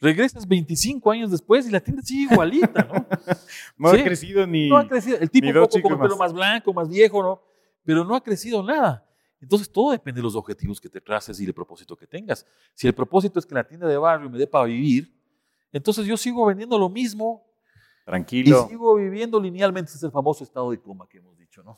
Regresas 0.00 0.46
25 0.46 1.10
años 1.10 1.30
después 1.30 1.66
y 1.68 1.70
la 1.70 1.80
tienda 1.80 2.02
sigue 2.02 2.32
igualita, 2.32 2.82
¿no? 2.84 3.06
no 3.78 3.88
ha 3.90 4.04
crecido 4.04 4.46
ni. 4.46 4.68
No 4.68 4.76
ha 4.76 4.88
crecido. 4.88 5.18
El 5.18 5.30
tipo 5.30 5.46
un 5.46 5.54
poco 5.54 5.80
con 5.80 5.92
el 5.92 5.98
pelo 5.98 6.16
más 6.16 6.32
blanco, 6.32 6.72
más 6.72 6.88
viejo, 6.88 7.22
¿no? 7.22 7.40
Pero 7.84 8.04
no 8.04 8.14
ha 8.14 8.22
crecido 8.22 8.62
nada. 8.62 9.06
Entonces 9.40 9.70
todo 9.70 9.92
depende 9.92 10.18
de 10.18 10.24
los 10.24 10.36
objetivos 10.36 10.80
que 10.80 10.88
te 10.88 11.00
traces 11.00 11.40
y 11.40 11.44
del 11.44 11.54
propósito 11.54 11.96
que 11.96 12.06
tengas. 12.06 12.46
Si 12.74 12.86
el 12.86 12.94
propósito 12.94 13.38
es 13.38 13.46
que 13.46 13.54
la 13.54 13.64
tienda 13.64 13.86
de 13.86 13.96
barrio 13.96 14.30
me 14.30 14.38
dé 14.38 14.46
para 14.46 14.64
vivir, 14.64 15.12
entonces 15.72 16.06
yo 16.06 16.16
sigo 16.16 16.46
vendiendo 16.46 16.78
lo 16.78 16.88
mismo 16.88 17.44
Tranquilo. 18.04 18.66
Y 18.66 18.70
sigo 18.70 18.94
viviendo 18.96 19.40
linealmente. 19.40 19.90
Ese 19.90 19.98
es 19.98 20.02
el 20.04 20.10
famoso 20.10 20.44
estado 20.44 20.70
de 20.70 20.80
coma 20.80 21.08
que 21.08 21.18
hemos 21.18 21.36
dicho, 21.38 21.62
¿no? 21.62 21.76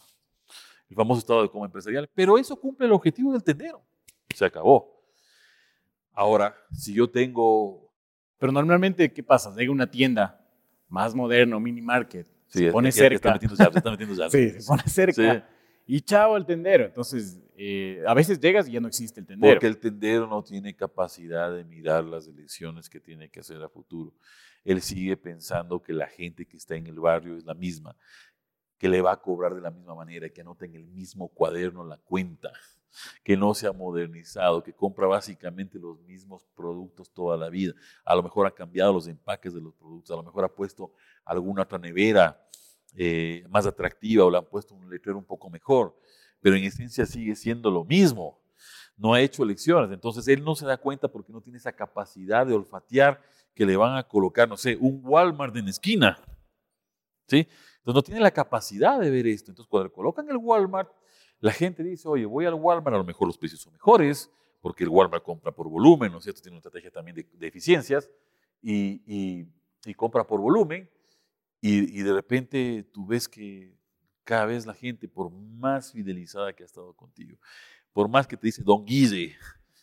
El 0.88 0.97
famoso 0.97 1.21
estado 1.21 1.43
de 1.43 1.49
coma 1.49 1.67
empresarial. 1.67 2.09
Pero 2.14 2.38
eso 2.38 2.57
cumple 2.57 2.87
el 2.87 2.93
objetivo 2.93 3.33
del 3.33 3.43
tendero. 3.43 3.83
Se 4.35 4.45
acabó. 4.45 5.03
Ahora, 6.12 6.57
si 6.73 6.95
yo 6.95 7.09
tengo... 7.09 7.93
Pero 8.38 8.53
normalmente, 8.53 9.12
¿qué 9.12 9.23
pasa? 9.23 9.55
Llega 9.55 9.73
una 9.73 9.91
tienda 9.91 10.41
más 10.88 11.14
moderno, 11.14 11.59
mini 11.59 11.81
market, 11.81 12.26
se 12.47 12.71
pone 12.71 12.93
cerca. 12.93 13.38
se 13.38 13.47
está 13.47 13.91
metiendo 13.91 14.14
ya. 14.14 14.31
sí, 14.31 14.50
se 14.50 14.67
pone 14.67 14.83
cerca. 14.87 15.49
Y 15.87 16.00
chao 16.00 16.37
el 16.37 16.47
tendero. 16.47 16.85
Entonces, 16.85 17.43
eh, 17.57 18.03
a 18.07 18.14
veces 18.14 18.41
llegas 18.41 18.69
y 18.69 18.73
ya 18.73 18.81
no 18.81 18.88
existe 18.88 19.21
el 19.21 19.26
tendero. 19.26 19.55
Porque 19.55 19.67
el 19.67 19.79
tendero 19.79 20.26
no 20.26 20.43
tiene 20.43 20.75
capacidad 20.75 21.53
de 21.53 21.64
mirar 21.64 22.05
las 22.05 22.26
elecciones 22.26 22.88
que 22.88 23.00
tiene 23.00 23.29
que 23.29 23.41
hacer 23.41 23.62
a 23.62 23.69
futuro. 23.69 24.14
Él 24.64 24.81
sigue 24.81 25.17
pensando 25.17 25.83
que 25.83 25.93
la 25.93 26.07
gente 26.07 26.47
que 26.47 26.57
está 26.57 26.75
en 26.75 26.87
el 26.87 26.99
barrio 26.99 27.37
es 27.37 27.45
la 27.45 27.55
misma, 27.55 27.95
que 28.85 28.91
le 28.91 29.00
va 29.00 29.12
a 29.12 29.17
cobrar 29.17 29.55
de 29.55 29.62
la 29.62 29.71
misma 29.71 29.95
manera, 29.95 30.29
que 30.29 30.43
anota 30.43 30.67
en 30.67 30.75
el 30.75 30.85
mismo 30.85 31.29
cuaderno 31.29 31.85
la 31.85 31.97
cuenta, 31.97 32.53
que 33.25 33.35
no 33.35 33.55
se 33.55 33.67
ha 33.67 33.73
modernizado, 33.73 34.62
que 34.62 34.75
compra 34.75 35.07
básicamente 35.07 35.79
los 35.79 35.99
mismos 36.03 36.45
productos 36.55 37.11
toda 37.11 37.38
la 37.38 37.49
vida. 37.49 37.73
A 38.05 38.14
lo 38.14 38.23
mejor 38.23 38.47
ha 38.47 38.50
cambiado 38.50 38.93
los 38.93 39.09
empaques 39.09 39.55
de 39.55 39.62
los 39.62 39.73
productos, 39.73 40.11
a 40.11 40.17
lo 40.17 40.23
mejor 40.23 40.45
ha 40.45 40.49
puesto 40.55 40.93
alguna 41.25 41.62
otra 41.62 41.79
nevera 41.79 42.47
eh, 42.95 43.47
más 43.49 43.64
atractiva 43.64 44.26
o 44.26 44.31
le 44.31 44.37
han 44.37 44.45
puesto 44.45 44.75
un 44.75 44.91
letrero 44.91 45.17
un 45.17 45.25
poco 45.25 45.49
mejor, 45.49 45.99
pero 46.43 46.55
en 46.55 46.64
esencia 46.64 47.07
sigue 47.07 47.35
siendo 47.37 47.71
lo 47.71 47.87
mismo. 47.87 48.38
No 48.99 49.14
ha 49.14 49.21
hecho 49.23 49.45
elecciones, 49.45 49.91
entonces 49.93 50.29
él 50.29 50.45
no 50.45 50.55
se 50.55 50.67
da 50.67 50.76
cuenta 50.76 51.09
porque 51.09 51.33
no 51.33 51.41
tiene 51.41 51.57
esa 51.57 51.73
capacidad 51.73 52.47
de 52.47 52.53
olfatear 52.53 53.19
que 53.55 53.64
le 53.64 53.79
van 53.79 53.97
a 53.97 54.07
colocar, 54.07 54.47
no 54.47 54.59
sé, 54.59 54.76
un 54.79 55.00
Walmart 55.03 55.57
en 55.57 55.69
esquina. 55.69 56.19
¿Sí? 57.26 57.49
Entonces 57.85 57.95
no 57.95 58.03
tiene 58.03 58.21
la 58.21 58.31
capacidad 58.31 58.99
de 58.99 59.11
ver 59.11 59.26
esto. 59.26 59.50
Entonces 59.50 59.69
cuando 59.69 59.88
le 59.88 59.93
colocan 59.93 60.29
el 60.29 60.38
Walmart, 60.38 60.91
la 61.41 61.53
gente 61.53 61.83
dice, 61.83 62.09
oye, 62.09 62.25
voy 62.25 62.47
al 62.47 62.55
Walmart, 62.55 62.95
a 62.95 62.99
lo 62.99 63.05
mejor 63.05 63.29
los 63.29 63.37
precios 63.37 63.61
son 63.61 63.75
mejores, 63.75 64.31
porque 64.61 64.85
el 64.85 64.88
Walmart 64.88 65.23
compra 65.23 65.53
por 65.53 65.69
volumen, 65.69 66.11
¿no 66.11 66.19
es 66.19 66.25
cierto? 66.25 66.41
Tiene 66.41 66.55
una 66.55 66.61
estrategia 66.61 66.91
también 66.91 67.17
de, 67.17 67.47
eficiencias 67.47 68.09
y, 68.62 69.47
y 69.85 69.95
compra 69.95 70.26
por 70.26 70.41
volumen. 70.41 70.88
Y, 71.67 72.03
de 72.03 72.12
repente 72.12 72.87
tú 72.93 73.07
ves 73.07 73.26
que 73.26 73.75
cada 74.23 74.45
vez 74.45 74.67
la 74.67 74.75
gente, 74.75 75.09
por 75.09 75.31
más 75.31 75.93
fidelizada 75.93 76.53
que 76.53 76.62
ha 76.62 76.67
estado 76.67 76.93
contigo, 76.93 77.38
por 77.91 78.07
más 78.07 78.26
que 78.26 78.37
te 78.37 78.49
dice 78.49 78.62
Don 78.62 78.85
Guille 78.85 79.35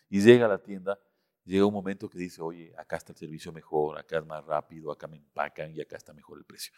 y 0.07 0.21
llega 0.21 0.45
a 0.45 0.49
la 0.49 0.61
tienda, 0.61 0.99
llega 1.43 1.65
un 1.65 1.73
momento 1.73 2.07
que 2.07 2.19
dice, 2.19 2.39
oye, 2.39 2.71
acá 2.77 2.97
está 2.97 3.13
el 3.13 3.17
servicio 3.17 3.51
mejor, 3.51 3.97
acá 3.97 4.19
es 4.19 4.25
más 4.27 4.45
rápido, 4.45 4.91
acá 4.91 5.07
me 5.07 5.17
empacan 5.17 5.75
y 5.75 5.81
acá 5.81 5.97
está 5.97 6.13
mejor 6.13 6.37
el 6.37 6.45
precio. 6.45 6.71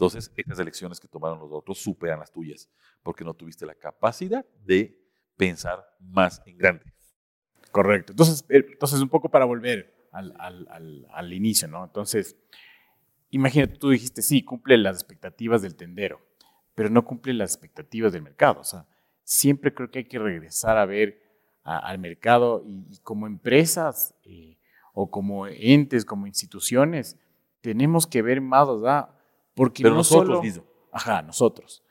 Entonces, 0.00 0.32
estas 0.34 0.58
elecciones 0.58 0.98
que 0.98 1.06
tomaron 1.06 1.38
los 1.38 1.52
otros 1.52 1.76
superan 1.76 2.20
las 2.20 2.32
tuyas, 2.32 2.70
porque 3.02 3.22
no 3.22 3.34
tuviste 3.34 3.66
la 3.66 3.74
capacidad 3.74 4.46
de 4.64 4.98
pensar 5.36 5.84
más 5.98 6.40
en 6.46 6.56
grande. 6.56 6.84
Correcto. 7.70 8.14
Entonces, 8.14 8.42
eh, 8.48 8.64
entonces 8.72 8.98
un 9.02 9.10
poco 9.10 9.28
para 9.28 9.44
volver 9.44 10.08
al, 10.10 10.34
al, 10.38 11.06
al 11.12 11.32
inicio, 11.34 11.68
¿no? 11.68 11.84
Entonces, 11.84 12.34
imagínate, 13.28 13.76
tú 13.76 13.90
dijiste, 13.90 14.22
sí, 14.22 14.42
cumple 14.42 14.78
las 14.78 14.96
expectativas 14.96 15.60
del 15.60 15.76
tendero, 15.76 16.18
pero 16.74 16.88
no 16.88 17.04
cumple 17.04 17.34
las 17.34 17.52
expectativas 17.52 18.14
del 18.14 18.22
mercado. 18.22 18.60
O 18.60 18.64
sea, 18.64 18.86
siempre 19.22 19.74
creo 19.74 19.90
que 19.90 19.98
hay 19.98 20.08
que 20.08 20.18
regresar 20.18 20.78
a 20.78 20.86
ver 20.86 21.20
al 21.62 21.98
mercado 21.98 22.64
y, 22.66 22.98
como 23.02 23.26
empresas 23.26 24.14
eh, 24.24 24.56
o 24.94 25.10
como 25.10 25.46
entes, 25.46 26.06
como 26.06 26.26
instituciones, 26.26 27.18
tenemos 27.60 28.06
que 28.06 28.22
ver 28.22 28.40
más 28.40 28.66
allá. 28.66 29.19
Porque 29.60 29.82
pero 29.82 29.94
nosotros 29.94 30.46
solo, 30.54 30.66
Ajá, 30.92 31.22
nosotros. 31.22 31.84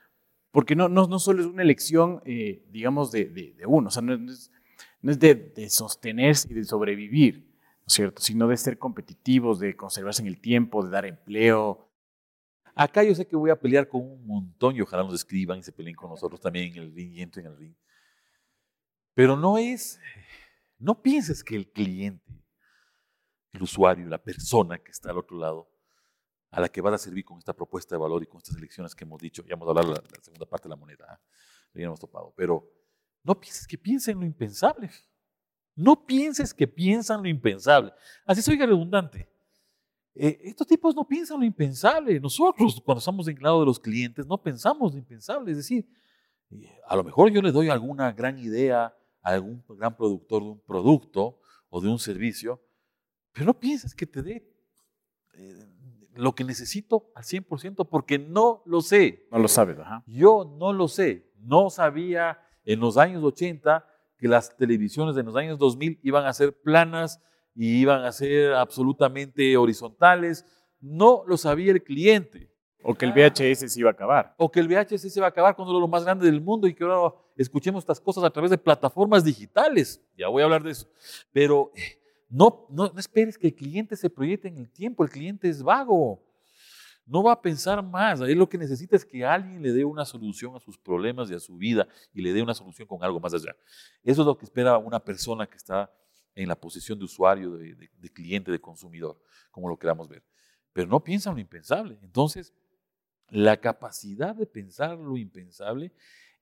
Porque 0.50 0.74
no, 0.74 0.88
no, 0.88 1.06
no 1.06 1.18
solo 1.18 1.40
es 1.40 1.46
una 1.46 1.62
elección, 1.62 2.20
eh, 2.24 2.64
digamos, 2.70 3.12
de, 3.12 3.26
de, 3.26 3.66
uno, 3.66 3.88
o 3.88 3.90
sea, 3.90 4.02
no 4.02 4.14
es, 4.14 4.50
no 5.00 5.12
es 5.12 5.18
de, 5.20 5.36
de 5.36 5.70
sostenerse 5.70 6.48
y 6.50 6.54
de 6.54 6.64
sobrevivir 6.64 7.50
cierto? 7.90 8.22
Sino 8.22 8.48
de 8.48 8.56
ser 8.56 8.78
competitivos, 8.78 9.58
de 9.58 9.76
conservarse 9.76 10.22
en 10.22 10.28
el 10.28 10.40
tiempo, 10.40 10.84
de 10.84 10.90
dar 10.90 11.04
empleo. 11.04 11.88
Acá 12.74 13.02
yo 13.02 13.14
sé 13.14 13.26
que 13.26 13.36
voy 13.36 13.50
a 13.50 13.60
pelear 13.60 13.88
con 13.88 14.00
un 14.00 14.26
montón 14.26 14.76
y 14.76 14.80
ojalá 14.80 15.02
nos 15.02 15.14
escriban 15.14 15.58
y 15.58 15.62
se 15.62 15.72
peleen 15.72 15.96
con 15.96 16.10
nosotros 16.10 16.40
también 16.40 16.72
en 16.72 16.82
el 16.82 16.94
ring 16.94 17.12
y 17.12 17.22
entren 17.22 17.46
en 17.46 17.52
el 17.52 17.58
ring. 17.58 17.74
Pero 19.14 19.36
no 19.36 19.58
es, 19.58 20.00
no 20.78 21.02
pienses 21.02 21.44
que 21.44 21.56
el 21.56 21.70
cliente, 21.70 22.32
el 23.52 23.62
usuario, 23.62 24.06
la 24.06 24.22
persona 24.22 24.78
que 24.78 24.92
está 24.92 25.10
al 25.10 25.18
otro 25.18 25.36
lado, 25.36 25.69
a 26.50 26.60
la 26.60 26.68
que 26.68 26.80
vas 26.80 26.94
a 26.94 26.98
servir 26.98 27.24
con 27.24 27.38
esta 27.38 27.52
propuesta 27.52 27.94
de 27.94 28.00
valor 28.00 28.22
y 28.22 28.26
con 28.26 28.38
estas 28.38 28.56
elecciones 28.56 28.94
que 28.94 29.04
hemos 29.04 29.20
dicho, 29.20 29.44
ya 29.44 29.54
hemos 29.54 29.68
hablado 29.68 29.94
de 29.94 29.94
la, 29.94 30.22
segunda 30.22 30.46
parte 30.46 30.64
de 30.64 30.70
la 30.70 30.76
moneda, 30.76 31.20
¿eh? 31.74 31.82
hemos 31.82 32.00
topado, 32.00 32.32
pero 32.36 32.68
no 33.22 33.38
pienses 33.38 33.66
que 33.66 33.78
piensen 33.78 34.14
en 34.14 34.20
lo 34.20 34.26
impensable. 34.26 34.90
No 35.76 36.04
pienses 36.04 36.52
que 36.52 36.66
piensan 36.66 37.22
lo 37.22 37.28
impensable. 37.28 37.92
Así 38.26 38.42
soy 38.42 38.58
redundante. 38.58 39.28
Eh, 40.14 40.38
estos 40.44 40.66
tipos 40.66 40.94
no 40.94 41.06
piensan 41.06 41.38
lo 41.38 41.46
impensable. 41.46 42.18
Nosotros, 42.18 42.80
cuando 42.84 42.98
estamos 42.98 43.28
en 43.28 43.40
lado 43.40 43.60
de 43.60 43.66
los 43.66 43.78
clientes, 43.78 44.26
no 44.26 44.42
pensamos 44.42 44.92
lo 44.92 44.98
impensable. 44.98 45.52
Es 45.52 45.58
decir, 45.58 45.88
eh, 46.50 46.80
a 46.86 46.96
lo 46.96 47.04
mejor 47.04 47.30
yo 47.30 47.40
le 47.40 47.52
doy 47.52 47.68
alguna 47.68 48.12
gran 48.12 48.38
idea 48.38 48.94
a 49.22 49.30
algún 49.30 49.64
gran 49.68 49.96
productor 49.96 50.42
de 50.42 50.48
un 50.50 50.60
producto 50.60 51.40
o 51.68 51.80
de 51.80 51.88
un 51.88 51.98
servicio, 51.98 52.60
pero 53.32 53.46
no 53.46 53.58
pienses 53.58 53.94
que 53.94 54.06
te 54.06 54.22
dé 54.22 54.50
eh, 55.34 55.66
lo 56.14 56.34
que 56.34 56.44
necesito 56.44 57.10
al 57.14 57.24
100% 57.24 57.88
porque 57.88 58.18
no 58.18 58.62
lo 58.66 58.80
sé. 58.80 59.26
No 59.30 59.38
lo 59.38 59.48
sabes, 59.48 59.78
ajá. 59.78 60.02
Yo 60.06 60.56
no 60.58 60.72
lo 60.72 60.88
sé. 60.88 61.30
No 61.38 61.70
sabía 61.70 62.38
en 62.64 62.80
los 62.80 62.96
años 62.96 63.22
80 63.24 63.86
que 64.18 64.28
las 64.28 64.56
televisiones 64.56 65.14
de 65.14 65.22
los 65.22 65.34
años 65.36 65.58
2000 65.58 66.00
iban 66.02 66.26
a 66.26 66.32
ser 66.32 66.52
planas 66.60 67.22
y 67.54 67.80
iban 67.80 68.04
a 68.04 68.12
ser 68.12 68.54
absolutamente 68.54 69.56
horizontales. 69.56 70.44
No 70.80 71.24
lo 71.26 71.36
sabía 71.36 71.72
el 71.72 71.82
cliente. 71.82 72.50
O 72.82 72.94
que 72.94 73.04
el 73.04 73.12
VHS 73.12 73.70
se 73.70 73.80
iba 73.80 73.90
a 73.90 73.92
acabar. 73.92 74.34
O 74.38 74.50
que 74.50 74.60
el 74.60 74.68
VHS 74.68 75.12
se 75.12 75.18
iba 75.18 75.26
a 75.26 75.30
acabar 75.30 75.54
cuando 75.54 75.72
era 75.72 75.80
lo 75.80 75.88
más 75.88 76.04
grande 76.04 76.24
del 76.24 76.40
mundo 76.40 76.66
y 76.66 76.74
que 76.74 76.84
ahora 76.84 77.14
escuchemos 77.36 77.82
estas 77.82 78.00
cosas 78.00 78.24
a 78.24 78.30
través 78.30 78.50
de 78.50 78.58
plataformas 78.58 79.22
digitales. 79.22 80.02
Ya 80.16 80.28
voy 80.28 80.40
a 80.40 80.46
hablar 80.46 80.62
de 80.62 80.70
eso. 80.70 80.88
Pero 81.30 81.72
eh, 81.74 81.99
no, 82.30 82.66
no, 82.70 82.92
esperes 82.96 83.36
que 83.36 83.48
el 83.48 83.54
cliente 83.54 83.96
se 83.96 84.08
proyecte 84.08 84.48
en 84.48 84.56
el 84.56 84.70
tiempo. 84.70 85.04
El 85.04 85.10
cliente 85.10 85.48
es 85.48 85.62
vago 85.62 86.24
no 87.10 87.24
va 87.24 87.32
a 87.32 87.42
pensar 87.42 87.82
más. 87.82 88.20
Él 88.20 88.38
lo 88.38 88.48
que 88.48 88.56
necesita 88.56 88.94
es 88.94 89.04
que 89.04 89.24
alguien 89.24 89.60
le 89.60 89.72
dé 89.72 89.84
una 89.84 90.04
solución 90.04 90.54
a 90.54 90.60
sus 90.60 90.78
problemas 90.78 91.28
y 91.28 91.34
a 91.34 91.40
su 91.40 91.56
vida 91.56 91.88
y 92.12 92.22
le 92.22 92.32
dé 92.32 92.40
una 92.40 92.54
solución 92.54 92.86
con 92.86 93.02
algo 93.02 93.18
más 93.18 93.34
allá. 93.34 93.56
Eso 94.04 94.22
es 94.22 94.26
lo 94.26 94.38
que 94.38 94.44
espera 94.44 94.78
una 94.78 95.02
persona 95.04 95.44
que 95.48 95.56
está 95.56 95.92
en 96.36 96.46
la 96.46 96.54
posición 96.54 97.00
de 97.00 97.06
usuario, 97.06 97.50
de, 97.50 98.12
cliente, 98.12 98.52
de 98.52 98.60
consumidor, 98.60 99.20
como 99.50 99.68
lo 99.68 99.76
queramos 99.76 100.08
ver. 100.08 100.22
Pero 100.72 100.86
no 100.86 101.02
piensa 101.02 101.30
en 101.30 101.34
lo 101.34 101.40
impensable. 101.40 101.98
Entonces, 102.00 102.54
la 103.28 103.56
capacidad 103.56 104.32
de 104.36 104.46
pensar 104.46 104.96
lo 104.96 105.16
impensable 105.16 105.92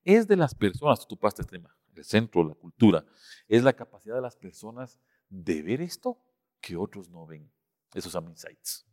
es 0.05 0.29
de 0.29 0.37
las 0.37 0.55
personas, 0.55 1.01
tú 1.01 1.17
topaste 1.17 1.43
este 1.43 1.57
tema, 1.57 1.75
el 1.95 2.05
centro, 2.05 2.45
la 2.45 2.55
cultura, 2.55 3.07
es 3.49 3.63
la 3.63 3.73
capacidad 3.73 4.17
de 4.17 4.23
las 4.23 4.37
personas 4.37 4.99
de 5.29 5.63
ver 5.63 5.81
esto 5.81 6.19
que 6.61 6.77
otros 6.77 7.09
no 7.09 7.27
ven. 7.27 7.51
Esos 7.95 8.13
son 8.13 8.29
insights 8.29 8.89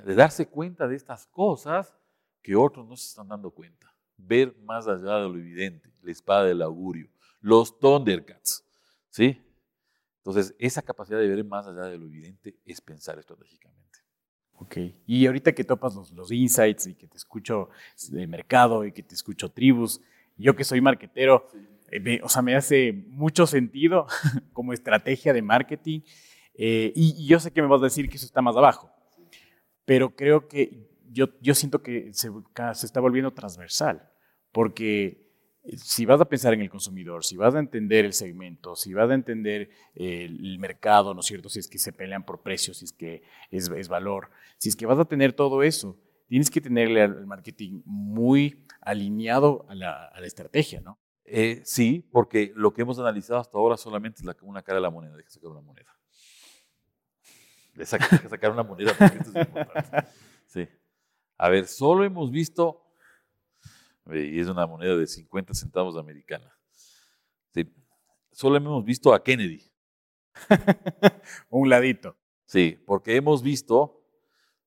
de 0.00 0.14
darse 0.14 0.46
cuenta 0.46 0.88
de 0.88 0.96
estas 0.96 1.26
cosas 1.26 1.94
que 2.42 2.56
otros 2.56 2.86
no 2.88 2.96
se 2.96 3.08
están 3.08 3.28
dando 3.28 3.50
cuenta. 3.50 3.94
Ver 4.16 4.56
más 4.64 4.86
allá 4.86 5.16
de 5.16 5.28
lo 5.28 5.36
evidente, 5.36 5.92
la 6.02 6.12
espada 6.12 6.44
del 6.44 6.62
augurio, 6.62 7.08
los 7.40 7.78
Thundercats. 7.78 8.64
¿Sí? 9.10 9.40
Entonces, 10.18 10.54
esa 10.58 10.82
capacidad 10.82 11.18
de 11.18 11.28
ver 11.28 11.44
más 11.44 11.66
allá 11.66 11.82
de 11.82 11.98
lo 11.98 12.06
evidente 12.06 12.56
es 12.64 12.80
pensar 12.80 13.18
estratégicamente. 13.18 13.98
Ok. 14.54 14.76
Y 15.06 15.26
ahorita 15.26 15.52
que 15.52 15.64
topas 15.64 15.94
los, 15.94 16.30
insights 16.30 16.86
y 16.86 16.94
que 16.94 17.08
te 17.08 17.16
escucho 17.16 17.68
de 18.10 18.26
mercado 18.26 18.84
y 18.84 18.92
que 18.92 19.02
te 19.02 19.14
escucho 19.14 19.50
tribus, 19.50 20.00
yo 20.36 20.54
que 20.54 20.64
soy 20.64 20.80
marketero, 20.80 21.48
eh, 21.92 22.20
o 22.22 22.28
sea, 22.28 22.42
me 22.42 22.56
hace 22.56 22.92
mucho 23.08 23.46
sentido 23.46 24.06
como 24.52 24.72
estrategia 24.72 25.32
de 25.32 25.42
marketing. 25.42 26.00
Eh, 26.54 26.92
y, 26.94 27.26
yo 27.26 27.38
sé 27.40 27.50
que 27.50 27.62
me 27.62 27.68
vas 27.68 27.80
a 27.80 27.84
decir 27.84 28.08
que 28.08 28.16
eso 28.16 28.26
está 28.26 28.42
más 28.42 28.56
abajo 28.56 28.92
pero 29.84 30.14
creo 30.14 30.48
que 30.48 30.88
yo, 31.10 31.28
yo 31.40 31.54
siento 31.54 31.82
que 31.82 32.12
se, 32.12 32.30
se 32.74 32.86
está 32.86 33.00
volviendo 33.00 33.32
transversal, 33.32 34.10
porque 34.52 35.30
eh, 35.64 35.76
si 35.76 36.06
vas 36.06 36.20
a 36.20 36.28
pensar 36.28 36.54
en 36.54 36.62
el 36.62 36.70
consumidor, 36.70 37.24
si 37.24 37.36
vas 37.36 37.54
a 37.54 37.58
entender 37.58 38.04
el 38.04 38.12
segmento, 38.12 38.76
si 38.76 38.94
vas 38.94 39.10
a 39.10 39.14
entender 39.14 39.70
el 39.94 40.58
mercado, 40.58 41.14
¿no 41.14 41.20
es 41.20 41.26
cierto? 41.26 41.48
Si 41.48 41.58
es 41.58 41.68
que 41.68 41.78
se 41.78 41.92
pelean 41.92 42.24
por 42.24 42.42
precios, 42.42 42.78
si 42.78 42.86
es 42.86 42.92
que 42.92 43.22
es, 43.50 43.68
es 43.68 43.88
valor, 43.88 44.30
si 44.58 44.68
es 44.68 44.76
que 44.76 44.86
vas 44.86 44.98
a 44.98 45.04
tener 45.04 45.32
todo 45.32 45.62
eso, 45.62 45.98
tienes 46.28 46.50
que 46.50 46.60
tenerle 46.60 47.02
al 47.02 47.26
marketing 47.26 47.82
muy 47.84 48.64
alineado 48.80 49.66
a 49.68 49.74
la, 49.74 50.06
a 50.06 50.20
la 50.20 50.26
estrategia, 50.26 50.80
¿no? 50.80 50.98
Eh, 51.24 51.62
sí, 51.64 52.08
porque 52.10 52.52
lo 52.56 52.72
que 52.72 52.82
hemos 52.82 52.98
analizado 52.98 53.40
hasta 53.40 53.56
ahora 53.56 53.76
solamente 53.76 54.20
es 54.20 54.24
la, 54.24 54.36
una 54.42 54.62
cara 54.62 54.76
de 54.76 54.82
la 54.82 54.90
moneda, 54.90 55.16
déjame 55.16 55.30
sacar 55.30 55.50
una 55.50 55.60
moneda. 55.60 55.96
Le 57.74 57.86
sacar 57.86 58.50
una 58.50 58.62
moneda 58.62 58.92
porque 58.98 59.18
esto 59.18 59.30
es 59.30 59.46
importante. 59.46 60.08
Sí. 60.46 60.68
A 61.38 61.48
ver, 61.48 61.66
solo 61.66 62.04
hemos 62.04 62.30
visto, 62.30 62.84
y 64.06 64.38
es 64.38 64.46
una 64.46 64.66
moneda 64.66 64.96
de 64.96 65.06
50 65.06 65.54
centavos 65.54 65.96
americana. 65.96 66.54
Sí. 67.54 67.72
Solo 68.30 68.56
hemos 68.56 68.84
visto 68.84 69.14
a 69.14 69.22
Kennedy. 69.22 69.62
Un 71.48 71.68
ladito. 71.68 72.16
Sí, 72.44 72.82
porque 72.86 73.16
hemos 73.16 73.42
visto 73.42 74.04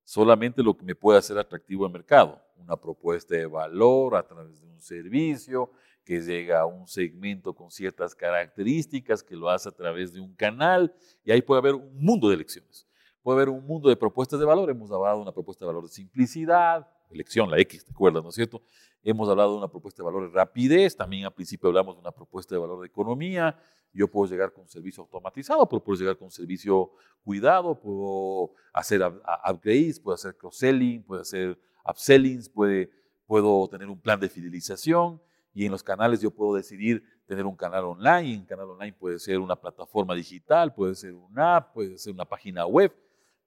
solamente 0.03 0.63
lo 0.63 0.75
que 0.75 0.83
me 0.83 0.95
puede 0.95 1.19
hacer 1.19 1.37
atractivo 1.37 1.85
al 1.85 1.91
mercado. 1.91 2.41
Una 2.55 2.75
propuesta 2.75 3.35
de 3.35 3.45
valor 3.45 4.15
a 4.15 4.25
través 4.25 4.59
de 4.59 4.67
un 4.67 4.81
servicio 4.81 5.71
que 6.05 6.21
llega 6.21 6.61
a 6.61 6.65
un 6.67 6.87
segmento 6.87 7.53
con 7.53 7.71
ciertas 7.71 8.13
características, 8.13 9.23
que 9.23 9.35
lo 9.35 9.49
hace 9.49 9.67
a 9.67 9.71
través 9.71 10.13
de 10.13 10.21
un 10.21 10.35
canal, 10.35 10.93
y 11.25 11.31
ahí 11.31 11.41
puede 11.41 11.59
haber 11.59 11.73
un 11.73 11.97
mundo 11.97 12.29
de 12.29 12.35
elecciones. 12.35 12.87
Puede 13.23 13.37
haber 13.37 13.49
un 13.49 13.65
mundo 13.65 13.89
de 13.89 13.95
propuestas 13.95 14.39
de 14.39 14.45
valor. 14.45 14.69
Hemos 14.69 14.91
hablado 14.91 15.17
de 15.17 15.23
una 15.23 15.31
propuesta 15.31 15.65
de 15.65 15.67
valor 15.67 15.83
de 15.83 15.89
simplicidad, 15.89 16.87
elección, 17.09 17.49
la 17.49 17.59
X, 17.59 17.83
¿te 17.83 17.91
acuerdas, 17.91 18.21
no 18.21 18.29
es 18.29 18.35
cierto? 18.35 18.61
Hemos 19.03 19.27
hablado 19.27 19.53
de 19.53 19.57
una 19.57 19.67
propuesta 19.67 20.03
de 20.03 20.05
valor 20.05 20.29
de 20.29 20.35
rapidez, 20.35 20.95
también 20.95 21.25
al 21.25 21.33
principio 21.33 21.69
hablamos 21.69 21.95
de 21.95 22.01
una 22.01 22.11
propuesta 22.11 22.53
de 22.53 22.59
valor 22.59 22.81
de 22.81 22.87
economía. 22.87 23.57
Yo 23.91 24.07
puedo 24.07 24.29
llegar 24.29 24.51
con 24.53 24.63
un 24.63 24.69
servicio 24.69 25.01
automatizado, 25.03 25.67
pero 25.67 25.83
puedo 25.83 25.97
llegar 25.97 26.17
con 26.17 26.25
un 26.25 26.31
servicio 26.31 26.91
cuidado, 27.23 27.79
puedo 27.79 28.53
hacer 28.73 29.01
upgrades, 29.01 29.99
puedo 29.99 30.13
hacer 30.13 30.35
cross-selling, 30.37 31.01
puedo 31.01 31.21
hacer 31.21 31.57
upsellings, 31.83 32.49
puedo 32.49 33.67
tener 33.69 33.89
un 33.89 33.99
plan 33.99 34.19
de 34.19 34.29
fidelización 34.29 35.19
y 35.55 35.65
en 35.65 35.71
los 35.71 35.81
canales 35.81 36.19
yo 36.19 36.29
puedo 36.29 36.53
decidir 36.53 37.01
tener 37.25 37.45
un 37.45 37.55
canal 37.55 37.85
online 37.85 38.27
y 38.27 38.35
un 38.35 38.45
canal 38.45 38.69
online 38.71 38.93
puede 38.93 39.17
ser 39.17 39.39
una 39.39 39.55
plataforma 39.55 40.13
digital, 40.13 40.73
puede 40.73 40.93
ser 40.95 41.13
una 41.13 41.55
app, 41.55 41.73
puede 41.73 41.97
ser 41.97 42.13
una 42.13 42.25
página 42.25 42.67
web 42.67 42.93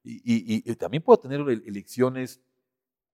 y, 0.02 0.74
también 0.76 1.02
puedo 1.02 1.18
tener 1.18 1.40
elecciones 1.40 2.40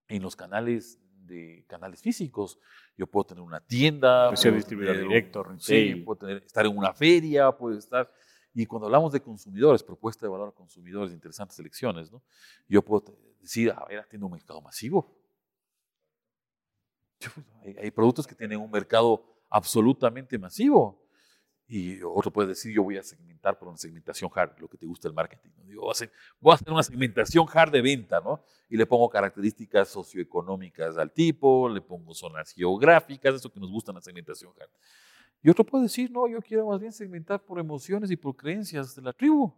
en 0.06 0.22
los 0.22 0.36
canales 0.36 1.00
de 1.26 1.64
canales 1.66 2.00
físicos. 2.00 2.56
Yo 2.96 3.08
puedo 3.08 3.24
tener 3.24 3.42
una 3.42 3.60
tienda, 3.60 4.28
puedo 4.28 4.36
ser 4.36 4.54
distribuidor 4.54 4.98
directo, 4.98 5.44
sí, 5.58 5.96
puedo 5.96 6.18
tener, 6.18 6.44
estar 6.44 6.64
en 6.64 6.78
una 6.78 6.92
feria, 6.92 7.50
puedo 7.50 7.76
estar. 7.76 8.08
Y 8.54 8.64
cuando 8.66 8.86
hablamos 8.86 9.12
de 9.12 9.20
consumidores, 9.20 9.82
propuesta 9.82 10.24
de 10.24 10.30
valor 10.30 10.50
a 10.50 10.52
consumidores, 10.52 11.12
interesantes 11.12 11.58
elecciones, 11.58 12.12
¿no? 12.12 12.22
yo 12.68 12.80
puedo 12.80 13.04
decir, 13.40 13.72
a 13.72 13.84
ver, 13.86 13.98
atiendo 13.98 14.26
un 14.26 14.32
mercado 14.32 14.60
masivo. 14.60 15.23
Hay, 17.62 17.76
hay 17.82 17.90
productos 17.90 18.26
que 18.26 18.34
tienen 18.34 18.60
un 18.60 18.70
mercado 18.70 19.24
absolutamente 19.50 20.38
masivo. 20.38 21.00
Y 21.66 22.02
otro 22.02 22.30
puede 22.30 22.48
decir, 22.48 22.74
yo 22.74 22.82
voy 22.82 22.98
a 22.98 23.02
segmentar 23.02 23.58
por 23.58 23.68
una 23.68 23.78
segmentación 23.78 24.30
hard, 24.34 24.58
lo 24.58 24.68
que 24.68 24.76
te 24.76 24.84
gusta 24.84 25.08
el 25.08 25.14
marketing. 25.14 25.50
Digo, 25.64 25.82
voy, 25.82 25.90
a 25.90 25.92
hacer, 25.92 26.12
voy 26.38 26.52
a 26.52 26.54
hacer 26.56 26.70
una 26.70 26.82
segmentación 26.82 27.46
hard 27.50 27.72
de 27.72 27.80
venta, 27.80 28.20
¿no? 28.20 28.44
Y 28.68 28.76
le 28.76 28.84
pongo 28.84 29.08
características 29.08 29.88
socioeconómicas 29.88 30.98
al 30.98 31.10
tipo, 31.10 31.68
le 31.68 31.80
pongo 31.80 32.12
zonas 32.12 32.52
geográficas, 32.52 33.34
eso 33.36 33.50
que 33.50 33.60
nos 33.60 33.70
gusta 33.70 33.92
en 33.92 33.96
la 33.96 34.02
segmentación 34.02 34.52
hard. 34.60 34.68
Y 35.42 35.48
otro 35.48 35.64
puede 35.64 35.84
decir, 35.84 36.10
no, 36.10 36.28
yo 36.28 36.40
quiero 36.40 36.66
más 36.66 36.80
bien 36.80 36.92
segmentar 36.92 37.42
por 37.42 37.58
emociones 37.58 38.10
y 38.10 38.16
por 38.16 38.36
creencias 38.36 38.94
de 38.94 39.02
la 39.02 39.12
tribu. 39.12 39.52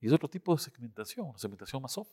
Y 0.00 0.06
es 0.06 0.12
otro 0.12 0.28
tipo 0.28 0.54
de 0.54 0.60
segmentación, 0.60 1.28
una 1.28 1.38
segmentación 1.38 1.82
más 1.82 1.92
soft. 1.92 2.10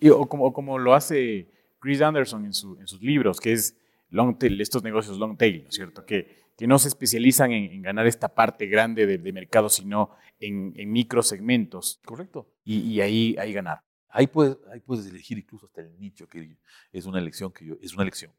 Y, 0.00 0.10
o, 0.10 0.26
como, 0.26 0.52
como 0.52 0.78
lo 0.78 0.92
hace 0.94 1.50
Chris 1.78 2.00
Anderson 2.00 2.44
en, 2.44 2.52
su, 2.52 2.76
en 2.78 2.86
sus 2.86 3.00
libros, 3.00 3.38
que 3.38 3.52
es 3.52 3.76
long 4.10 4.38
tail, 4.38 4.60
estos 4.60 4.82
negocios 4.82 5.18
long 5.18 5.36
tail, 5.36 5.62
¿no 5.62 5.68
es 5.68 5.74
cierto? 5.74 6.04
Que 6.04 6.46
que 6.56 6.66
no 6.66 6.78
se 6.78 6.88
especializan 6.88 7.52
en, 7.52 7.82
ganar 7.82 8.06
esta 8.06 8.34
parte 8.34 8.66
grande 8.66 9.06
de, 9.06 9.32
mercado, 9.32 9.68
sino 9.68 10.10
en, 10.40 10.72
en 10.76 10.90
microsegmentos. 10.90 12.00
Correcto. 12.04 12.50
Y, 12.64 13.00
ahí, 13.00 13.36
ahí 13.38 13.52
ganar. 13.52 13.84
Ahí 14.08 14.26
puedes, 14.26 14.56
ahí 14.72 14.80
puedes 14.80 15.06
elegir 15.06 15.36
incluso 15.36 15.66
hasta 15.66 15.82
el 15.82 15.98
nicho, 15.98 16.26
que 16.26 16.56
es 16.92 17.04
una 17.04 17.18
elección 17.18 17.52
que 17.52 17.66
yo, 17.66 17.74
es 17.82 17.92
una 17.92 18.02
elección. 18.02 18.32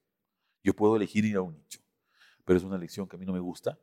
Yo 0.64 0.76
puedo 0.76 0.96
elegir 0.96 1.24
ir 1.26 1.36
a 1.36 1.42
un 1.42 1.56
nicho, 1.56 1.80
pero 2.44 2.58
es 2.58 2.64
una 2.64 2.76
elección 2.76 3.08
que 3.08 3.16
a 3.16 3.20
mí 3.20 3.26
no 3.26 3.34
me 3.34 3.40
gusta. 3.40 3.78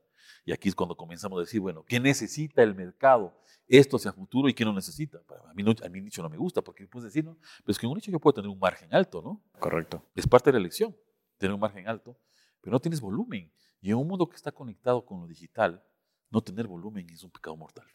Y 0.44 0.52
aquí 0.52 0.68
es 0.68 0.74
cuando 0.74 0.96
comenzamos 0.96 1.38
a 1.38 1.42
decir, 1.42 1.60
bueno, 1.60 1.84
¿qué 1.84 2.00
necesita 2.00 2.62
el 2.62 2.74
mercado? 2.74 3.38
Esto 3.68 3.96
hacia 3.96 4.12
futuro 4.12 4.48
y 4.48 4.54
qué 4.54 4.64
no 4.64 4.72
necesita. 4.72 5.18
A 5.48 5.54
mí, 5.54 5.62
no, 5.62 5.72
a 5.84 5.88
mí 5.88 6.00
nicho 6.00 6.22
no 6.22 6.28
me 6.28 6.36
gusta, 6.36 6.60
porque 6.62 6.86
puedes 6.88 7.04
decir, 7.04 7.24
no, 7.24 7.38
pero 7.58 7.70
es 7.72 7.78
que 7.78 7.86
en 7.86 7.90
un 7.90 7.96
nicho 7.96 8.10
yo 8.10 8.18
puedo 8.18 8.34
tener 8.34 8.50
un 8.50 8.58
margen 8.58 8.92
alto, 8.92 9.22
¿no? 9.22 9.42
Correcto. 9.60 10.04
Es 10.14 10.26
parte 10.26 10.50
de 10.50 10.54
la 10.54 10.60
elección, 10.60 10.96
tener 11.38 11.54
un 11.54 11.60
margen 11.60 11.88
alto, 11.88 12.16
pero 12.60 12.72
no 12.72 12.80
tienes 12.80 13.00
volumen. 13.00 13.50
Y 13.80 13.90
en 13.90 13.96
un 13.96 14.08
mundo 14.08 14.28
que 14.28 14.36
está 14.36 14.50
conectado 14.50 15.04
con 15.04 15.20
lo 15.20 15.26
digital, 15.26 15.82
no 16.30 16.40
tener 16.40 16.66
volumen 16.66 17.08
es 17.10 17.22
un 17.22 17.30
pecado 17.30 17.56
mortal. 17.56 17.86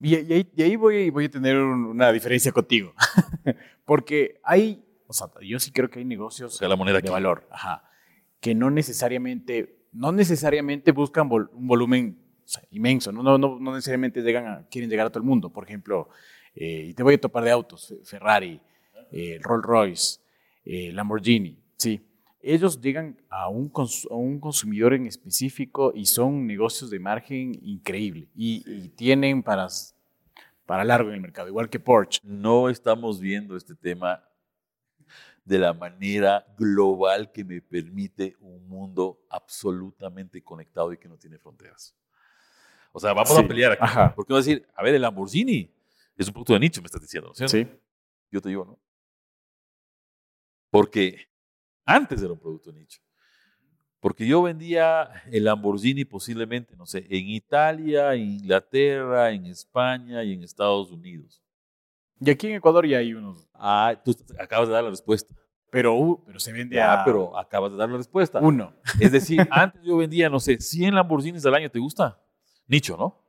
Y, 0.00 0.16
ahí, 0.16 0.76
voy, 0.76 1.10
voy, 1.10 1.26
a 1.26 1.30
tener 1.30 1.58
una 1.58 2.10
diferencia 2.10 2.50
contigo. 2.50 2.92
Porque 3.84 4.40
hay, 4.42 4.84
o 5.06 5.12
sea, 5.12 5.28
yo 5.42 5.60
sí 5.60 5.70
creo 5.70 5.88
que 5.90 6.00
hay 6.00 6.04
negocios 6.04 6.60
la 6.60 6.74
moneda 6.74 7.00
de 7.00 7.10
valor, 7.10 7.46
que 8.40 8.54
no 8.54 8.70
necesariamente, 8.70 9.86
no 9.92 10.10
necesariamente 10.10 10.90
buscan 10.90 11.30
un 11.30 11.66
volumen 11.68 12.18
inmenso, 12.70 13.12
¿no? 13.12 13.22
No, 13.22 13.38
no, 13.38 13.74
necesariamente 13.74 14.22
llegan 14.22 14.46
a, 14.46 14.66
quieren 14.68 14.90
llegar 14.90 15.06
a 15.06 15.10
todo 15.10 15.20
el 15.20 15.28
mundo. 15.28 15.52
Por 15.52 15.64
ejemplo, 15.64 16.08
eh, 16.54 16.86
y 16.88 16.94
te 16.94 17.02
voy 17.02 17.14
a 17.14 17.20
topar 17.20 17.44
de 17.44 17.50
autos, 17.52 17.94
Ferrari, 18.04 18.60
eh, 19.12 19.38
Rolls 19.40 19.64
Royce, 19.64 20.20
eh, 20.64 20.90
Lamborghini, 20.92 21.62
sí 21.76 22.00
ellos 22.42 22.80
llegan 22.80 23.16
a 23.30 23.48
un, 23.48 23.72
un, 24.10 24.40
consumidor 24.40 24.94
en 24.94 25.06
específico 25.06 25.92
y 25.94 26.06
son 26.06 26.46
negocios 26.46 26.90
de 26.90 26.98
margen 26.98 27.58
increíble 27.62 28.28
y, 28.34 28.88
tienen 28.90 29.42
para, 29.42 29.68
para 30.66 30.84
largo 30.84 31.10
en 31.10 31.16
el 31.16 31.20
mercado, 31.20 31.48
igual 31.48 31.70
que 31.70 31.78
Porsche. 31.78 32.20
No 32.24 32.68
estamos 32.68 33.20
viendo 33.20 33.56
este 33.56 33.74
tema 33.74 34.24
de 35.44 35.58
la 35.58 35.72
manera 35.72 36.44
global 36.56 37.30
que 37.32 37.44
me 37.44 37.60
permite 37.60 38.36
un 38.40 38.68
mundo 38.68 39.20
absolutamente 39.28 40.42
conectado 40.42 40.92
y 40.92 40.98
que 40.98 41.08
no 41.08 41.16
tiene 41.16 41.38
fronteras. 41.38 41.94
O 42.92 43.00
sea, 43.00 43.12
vamos 43.12 43.36
a 43.36 43.46
pelear 43.46 43.72
aquí. 43.72 44.14
Porque 44.14 44.32
voy 44.32 44.40
a 44.40 44.44
decir, 44.44 44.66
a 44.74 44.82
ver, 44.82 44.94
el 44.94 45.02
Lamborghini 45.02 45.70
es 46.16 46.26
un 46.26 46.32
producto 46.34 46.52
de 46.52 46.60
nicho, 46.60 46.80
me 46.82 46.86
estás 46.86 47.00
diciendo, 47.00 47.32
¿no? 47.36 47.48
Sí. 47.48 47.66
Yo 48.30 48.40
te 48.40 48.48
digo, 48.48 48.64
¿no? 48.64 48.78
Porque 50.70 51.31
antes 51.84 52.22
era 52.22 52.32
un 52.32 52.38
producto 52.38 52.72
nicho. 52.72 53.00
Porque 54.00 54.26
yo 54.26 54.42
vendía 54.42 55.22
el 55.30 55.44
Lamborghini 55.44 56.04
posiblemente, 56.04 56.76
no 56.76 56.86
sé, 56.86 57.06
en 57.08 57.28
Italia, 57.28 58.14
en 58.14 58.22
Inglaterra, 58.32 59.30
en 59.30 59.46
España 59.46 60.24
y 60.24 60.32
en 60.32 60.42
Estados 60.42 60.90
Unidos. 60.90 61.40
Y 62.18 62.30
aquí 62.30 62.48
en 62.48 62.54
Ecuador 62.54 62.86
ya 62.86 62.98
hay 62.98 63.14
unos. 63.14 63.48
Ah, 63.54 63.94
tú 64.04 64.16
acabas 64.40 64.68
de 64.68 64.74
dar 64.74 64.84
la 64.84 64.90
respuesta. 64.90 65.34
Pero, 65.70 65.94
uh, 65.94 66.22
pero 66.26 66.38
se 66.38 66.52
vende 66.52 66.80
ah, 66.82 67.02
pero 67.04 67.38
acabas 67.38 67.72
de 67.72 67.78
dar 67.78 67.88
la 67.88 67.96
respuesta. 67.96 68.40
Uno. 68.40 68.74
Es 69.00 69.10
decir, 69.10 69.38
antes 69.50 69.82
yo 69.82 69.96
vendía, 69.96 70.28
no 70.28 70.38
sé, 70.38 70.60
100 70.60 70.94
Lamborghinis 70.94 71.46
al 71.46 71.54
año, 71.54 71.70
¿te 71.70 71.78
gusta? 71.78 72.20
Nicho, 72.66 72.96
¿no? 72.96 73.24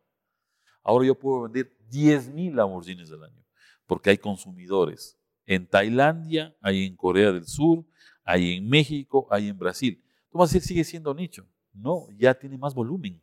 Ahora 0.83 1.05
yo 1.05 1.15
puedo 1.15 1.43
vender 1.43 1.71
10.000 1.89 2.53
Lamborghinis 2.53 3.11
al 3.11 3.23
año, 3.23 3.45
porque 3.85 4.09
hay 4.09 4.17
consumidores 4.17 5.17
en 5.45 5.67
Tailandia, 5.67 6.55
hay 6.61 6.85
en 6.85 6.95
Corea 6.95 7.31
del 7.31 7.47
Sur, 7.47 7.85
hay 8.23 8.57
en 8.57 8.69
México, 8.69 9.27
hay 9.29 9.49
en 9.49 9.57
Brasil. 9.57 10.01
Tú 10.31 10.37
vas 10.37 10.49
a 10.49 10.53
decir, 10.53 10.67
sigue 10.67 10.83
siendo 10.83 11.13
nicho. 11.13 11.45
No, 11.73 12.07
ya 12.17 12.33
tiene 12.33 12.57
más 12.57 12.73
volumen. 12.73 13.21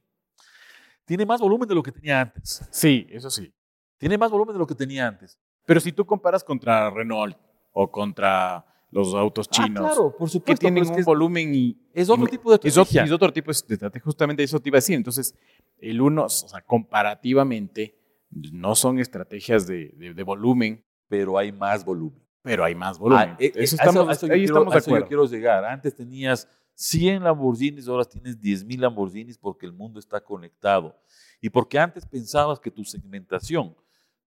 Tiene 1.05 1.27
más 1.27 1.41
volumen 1.41 1.69
de 1.69 1.75
lo 1.75 1.83
que 1.83 1.93
tenía 1.93 2.21
antes. 2.21 2.67
Sí, 2.71 3.07
eso 3.11 3.31
sí. 3.31 3.53
Tiene 3.99 4.17
más 4.17 4.31
volumen 4.31 4.55
de 4.55 4.59
lo 4.59 4.67
que 4.67 4.75
tenía 4.75 5.09
antes. 5.09 5.39
Pero 5.67 5.81
si 5.81 5.93
tú 5.93 6.05
comparas 6.05 6.43
contra 6.45 6.91
Renault 6.91 7.37
o 7.73 7.91
contra 7.91 8.65
los 8.91 9.15
autos 9.15 9.47
ah, 9.51 9.51
chinos, 9.53 9.81
claro, 9.81 10.17
por 10.17 10.29
supuesto, 10.29 10.67
que 10.67 10.73
tienen 10.73 10.89
un 10.89 11.05
volumen 11.05 11.55
y... 11.55 11.77
Es 11.93 12.09
otro 12.09 12.27
tipo 12.27 12.51
de 12.51 12.57
estrategia. 12.57 13.05
Es 13.05 13.13
otro, 13.13 13.33
tipo 13.33 13.47
de 13.47 13.53
estrategia, 13.53 14.05
justamente 14.05 14.43
eso 14.43 14.61
te 14.61 14.69
iba 14.69 14.77
a 14.77 14.81
decir. 14.81 14.97
Entonces, 14.97 15.35
el 15.79 16.01
uno, 16.01 16.25
o 16.25 16.29
sea, 16.29 16.61
comparativamente, 16.63 17.97
no 18.31 18.75
son 18.75 18.99
estrategias 18.99 19.67
de, 19.67 19.91
de 20.15 20.23
volumen. 20.23 20.85
Pero 21.09 21.37
hay 21.39 21.51
más 21.51 21.85
volumen 21.85 22.23
pero 22.43 22.65
hay 22.65 22.75
más 22.75 22.99
volumen. 22.99 23.31
Ah, 23.31 23.37
eh, 23.39 23.53
eso 23.55 23.77
estamos, 23.77 24.23
ahí 24.25 24.45
estamos 24.45 24.73
de 24.73 24.79
acuerdo. 24.79 25.05
Yo 25.05 25.09
quiero 25.09 25.27
llegar. 25.27 25.65
Antes 25.65 25.95
tenías 25.95 26.49
100 26.75 27.25
Lamborghinis, 27.25 27.89
ahora 27.89 28.05
tienes 28.05 28.41
10.000 28.41 28.81
Lamborghinis 28.81 29.37
porque 29.37 29.67
el 29.67 29.73
mundo 29.73 30.01
está 30.01 30.21
conectado. 30.21 30.97
Y 31.41 31.51
porque 31.51 31.79
antes 31.79 32.07
pensabas 32.07 32.59
que 32.59 32.71
tu 32.71 32.85
segmentación, 32.85 33.77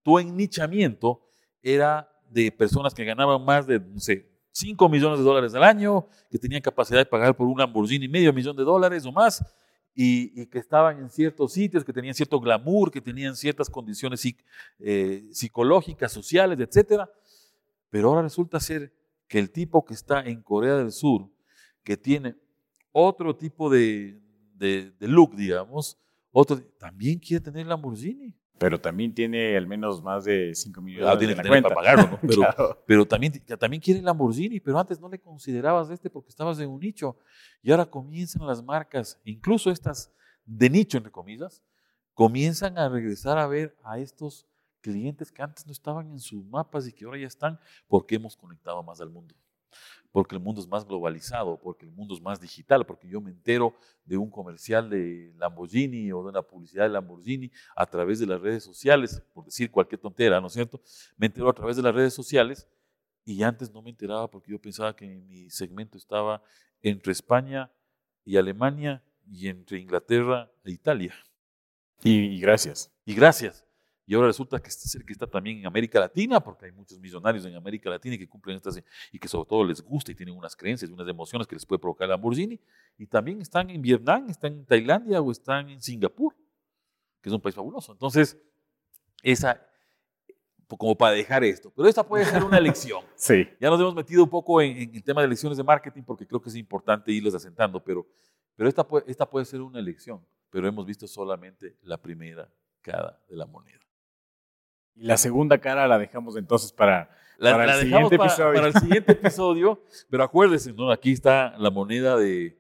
tu 0.04 0.20
ennichamiento 0.20 1.22
era 1.62 2.10
de 2.30 2.52
personas 2.52 2.94
que 2.94 3.06
ganaban 3.06 3.44
más 3.44 3.66
de, 3.66 3.80
no 3.80 4.00
sé, 4.00 4.30
5 4.52 4.88
millones 4.88 5.18
de 5.20 5.26
dólares 5.26 5.56
al 5.56 5.64
año, 5.64 6.08
que 6.30 6.38
tenían 6.38 6.62
capacidad 6.62 7.00
de 7.00 7.06
pagar 7.06 7.36
por 7.36 7.48
un 7.48 7.58
Lamborghini 7.58 8.08
medio 8.08 8.32
millón 8.32 8.56
de 8.56 8.64
dólares 8.64 9.04
o 9.06 9.12
más, 9.12 9.44
y, 9.96 10.46
que 10.48 10.60
estaban 10.60 11.00
en 11.00 11.10
ciertos 11.10 11.54
sitios, 11.54 11.84
que 11.84 11.94
tenían 11.94 12.14
cierto 12.14 12.40
glamour, 12.40 12.92
que 12.92 13.02
tenían 13.02 13.36
ciertas 13.36 13.70
condiciones 13.70 14.24
eh, 14.80 15.28
psicológicas, 15.32 16.12
sociales, 16.12 16.60
etcétera 16.60 17.10
pero 17.94 18.10
ahora 18.10 18.24
resulta 18.24 18.60
ser 18.60 18.92
que 19.28 19.38
el 19.38 19.52
tipo 19.52 19.86
que 19.86 19.94
está 19.94 20.22
en 20.22 20.42
Corea 20.42 20.78
del 20.78 20.92
Sur, 20.92 21.30
que 21.84 21.96
tiene 21.96 22.36
otro 22.92 23.36
tipo 23.36 23.70
de, 23.70 24.20
de, 24.56 24.92
look, 25.02 25.36
digamos, 25.36 26.00
otro, 26.32 26.60
también 26.80 27.20
quiere 27.20 27.44
tener 27.44 27.68
Lamborghini. 27.68 28.34
Pero 28.58 28.82
también 28.82 29.14
tiene 29.14 29.56
al 29.56 29.68
menos 29.68 30.02
más 30.02 30.26
de 30.26 30.56
5 30.56 30.82
millones 30.82 31.08
ah, 31.08 31.20
tiene 31.20 31.36
de 31.36 31.44
que 31.44 31.48
cuenta. 31.48 31.70
para 31.70 31.82
pagarlo, 31.82 32.18
¿no? 32.20 32.20
Pero, 32.28 32.84
pero 32.88 33.06
también, 33.06 33.34
también 33.60 33.80
quiere 33.80 34.02
Lamborghini, 34.02 34.60
pero 34.60 34.80
antes 34.80 35.00
no 35.00 35.08
le 35.08 35.20
considerabas 35.20 35.92
este 35.92 36.10
porque 36.10 36.30
estabas 36.30 36.60
en 36.60 36.72
un 36.72 36.80
nicho. 36.80 37.20
Y 37.62 37.70
ahora 37.70 37.86
comienzan 37.86 38.48
las 38.48 38.64
marcas, 38.64 39.22
incluso 39.24 39.70
estas 39.70 40.12
de 40.46 40.68
nicho, 40.68 40.98
entre 40.98 41.12
comillas, 41.12 41.62
comienzan 42.16 42.76
a 42.80 42.90
regresar 42.90 43.38
a 43.38 43.46
ver 43.46 43.78
a 43.84 44.00
estos 44.00 44.48
clientes 44.84 45.32
que 45.32 45.42
antes 45.42 45.66
no 45.66 45.72
estaban 45.72 46.12
en 46.12 46.20
sus 46.20 46.46
mapas 46.46 46.88
y 46.88 46.94
que 46.94 47.06
ahora 47.06 47.18
ya 47.18 47.28
están 47.28 47.60
porque 47.88 48.16
hemos 48.16 48.38
conectado 48.38 48.84
más 48.84 49.02
al 49.02 49.10
mundo 49.10 49.34
porque 50.14 50.36
el 50.36 50.42
mundo 50.42 50.62
es 50.62 50.68
más 50.68 50.86
globalizado, 50.86 51.60
porque 51.60 51.88
el 51.88 51.92
mundo 51.92 52.14
es 52.14 52.22
más 52.22 52.40
digital, 52.40 52.86
porque 52.86 53.08
yo 53.08 53.20
me 53.20 53.32
entero 53.32 53.76
de 54.06 54.16
un 54.16 54.30
comercial 54.30 54.88
de 54.88 55.34
Lamborghini 55.38 56.12
o 56.12 56.22
de 56.22 56.30
una 56.30 56.44
publicidad 56.44 56.84
de 56.84 56.90
Lamborghini 56.90 57.52
a 57.76 57.86
través 57.88 58.20
de 58.20 58.28
las 58.28 58.40
redes 58.40 58.64
sociales, 58.64 59.24
por 59.34 59.46
decir 59.46 59.72
cualquier 59.72 60.00
tontera, 60.00 60.40
¿no 60.40 60.48
es 60.48 60.54
cierto? 60.54 60.80
Me 61.18 61.26
entero 61.26 61.50
a 61.50 61.54
través 61.54 61.78
de 61.78 61.82
las 61.82 61.96
redes 61.96 62.14
sociales 62.14 62.68
y 63.26 63.42
antes 63.42 63.74
no 63.74 63.82
me 63.82 63.90
enteraba 63.90 64.30
porque 64.30 64.52
yo 64.52 64.62
pensaba 64.62 64.96
que 64.96 65.08
mi 65.08 65.50
segmento 65.50 65.98
estaba 65.98 66.44
entre 66.84 67.12
España 67.12 67.72
y 68.24 68.38
Alemania 68.38 69.04
y 69.26 69.48
entre 69.48 69.80
Inglaterra 69.80 70.52
e 70.64 70.72
Italia. 70.72 71.16
Y, 72.04 72.36
y 72.36 72.40
gracias. 72.40 72.92
Y 73.04 73.16
gracias. 73.16 73.66
Y 74.06 74.16
ahora 74.16 74.28
resulta 74.28 74.60
que 74.60 74.68
este 74.68 75.04
que 75.06 75.14
está 75.14 75.28
también 75.28 75.60
en 75.60 75.66
América 75.66 76.00
Latina, 76.00 76.42
porque 76.42 76.66
hay 76.66 76.72
muchos 76.72 77.00
millonarios 77.00 77.46
en 77.46 77.56
América 77.56 77.90
Latina 77.90 78.18
que 78.18 78.28
cumplen 78.28 78.58
estas 78.58 78.82
y 79.12 79.18
que 79.18 79.28
sobre 79.28 79.48
todo 79.48 79.64
les 79.64 79.82
gusta 79.82 80.12
y 80.12 80.16
tienen 80.16 80.36
unas 80.36 80.56
creencias, 80.56 80.92
unas 80.92 81.08
emociones 81.08 81.48
que 81.48 81.56
les 81.56 81.66
puede 81.66 81.80
provocar 81.80 82.06
el 82.06 82.10
Lamborghini. 82.10 82.60
Y 82.98 83.08
también 83.08 83.42
están 83.42 83.70
en 83.70 83.82
Vietnam, 83.82 84.30
están 84.30 84.54
en 84.54 84.66
Tailandia 84.66 85.22
o 85.22 85.32
están 85.32 85.70
en 85.70 85.82
Singapur, 85.82 86.36
que 87.22 87.30
es 87.30 87.34
un 87.34 87.40
país 87.40 87.56
fabuloso. 87.56 87.94
Entonces, 87.94 88.38
esa, 89.22 89.66
como 90.68 90.98
para 90.98 91.16
dejar 91.16 91.44
esto. 91.44 91.72
Pero 91.76 91.88
esta 91.88 92.06
puede 92.06 92.26
ser 92.26 92.44
una 92.44 92.58
elección. 92.58 93.04
sí. 93.16 93.48
Ya 93.60 93.70
nos 93.70 93.80
hemos 93.80 93.96
metido 93.96 94.24
un 94.24 94.30
poco 94.30 94.62
en, 94.62 94.94
el 94.94 95.04
tema 95.04 95.22
de 95.22 95.28
elecciones 95.28 95.58
de 95.58 95.64
marketing 95.64 96.04
porque 96.04 96.28
creo 96.28 96.42
que 96.42 96.50
es 96.50 96.56
importante 96.56 97.12
irles 97.12 97.34
asentando, 97.34 97.82
pero, 97.84 98.06
pero 98.56 98.68
esta, 98.68 98.86
puede, 98.86 99.10
esta 99.10 99.30
puede 99.30 99.46
ser 99.46 99.62
una 99.62 99.80
elección. 99.80 100.26
Pero 100.50 100.68
hemos 100.68 100.86
visto 100.86 101.08
solamente 101.08 101.78
la 101.82 101.98
primera 101.98 102.52
cara 102.82 103.18
de 103.28 103.36
la 103.38 103.46
moneda. 103.46 103.80
Y 104.96 105.06
la 105.06 105.18
segunda 105.18 105.58
cara 105.60 105.88
la 105.88 105.98
dejamos 105.98 106.38
entonces 106.38 106.72
para, 106.72 107.10
el 107.40 107.74
siguiente 107.82 108.16
episodio. 108.16 108.54
Para 108.54 108.68
el 108.68 108.74
siguiente 108.74 109.12
episodio, 109.14 109.84
pero 110.10 110.24
acuérdense, 110.24 110.74
¿no? 110.74 110.92
aquí 110.92 111.12
está 111.12 111.56
la 111.58 111.70
moneda 111.70 112.18
de, 112.18 112.58